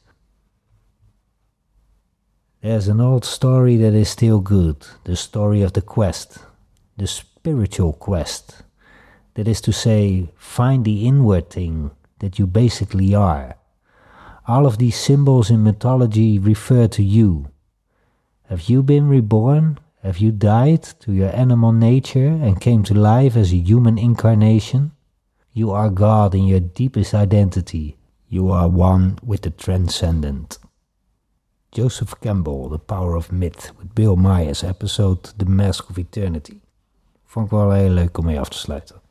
There's 2.59 2.89
an 2.89 3.01
old 3.01 3.25
story 3.25 3.77
that 3.77 3.93
is 3.93 4.09
still 4.09 4.39
good, 4.43 4.99
the 5.03 5.15
story 5.15 5.63
of 5.63 5.71
the 5.71 5.81
quest, 5.81 6.47
the 6.97 7.05
spiritual 7.05 7.93
quest. 7.93 8.65
That 9.33 9.47
is 9.47 9.61
to 9.61 9.71
say, 9.71 10.31
find 10.35 10.83
the 10.83 10.99
inward 11.01 11.49
thing 11.49 11.91
that 12.17 12.37
you 12.37 12.47
basically 12.47 13.15
are. 13.15 13.55
All 14.47 14.65
of 14.65 14.77
these 14.77 14.95
symbols 14.95 15.49
in 15.49 15.63
mythology 15.63 16.37
refer 16.37 16.87
to 16.89 17.03
you. 17.03 17.47
Have 18.43 18.69
you 18.69 18.83
been 18.83 19.07
reborn? 19.07 19.79
Have 20.03 20.19
you 20.19 20.31
died 20.31 20.83
to 20.99 21.11
your 21.11 21.35
animal 21.35 21.71
nature 21.71 22.27
and 22.27 22.61
came 22.61 22.83
to 22.83 22.93
life 22.93 23.35
as 23.35 23.51
a 23.51 23.57
human 23.57 23.97
incarnation? 23.97 24.91
You 25.51 25.71
are 25.71 25.89
God 25.89 26.35
in 26.35 26.45
your 26.45 26.59
deepest 26.59 27.15
identity. 27.15 27.97
You 28.27 28.51
are 28.51 28.69
one 28.69 29.17
with 29.23 29.41
the 29.41 29.49
transcendent. 29.49 30.59
Joseph 31.71 32.13
Campbell, 32.19 32.69
The 32.69 32.77
Power 32.77 33.15
of 33.15 33.31
Myth, 33.31 33.71
with 33.77 33.95
Bill 33.95 34.15
Myers, 34.15 34.63
episode 34.63 35.23
The 35.37 35.45
Mask 35.45 35.89
of 35.89 35.97
Eternity. 35.97 36.61
Vond 37.25 37.45
ik 37.45 37.51
wel 37.51 37.71
heel 37.71 37.89
leuk 37.89 38.17
om 38.17 38.25
mee 38.25 38.39
af 38.39 38.49
te 38.49 38.57
sluiten. 38.57 39.01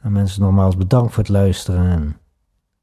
En 0.00 0.12
mensen, 0.12 0.42
nogmaals 0.42 0.76
bedankt 0.76 1.12
voor 1.14 1.22
het 1.22 1.32
luisteren 1.32 1.90
en 1.90 2.16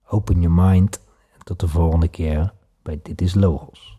open 0.10 0.42
your 0.42 0.56
mind. 0.56 1.02
En 1.38 1.44
tot 1.44 1.60
de 1.60 1.68
volgende 1.68 2.08
keer 2.08 2.54
bij 2.82 3.00
Dit 3.04 3.22
is 3.22 3.34
Logos. 3.34 3.95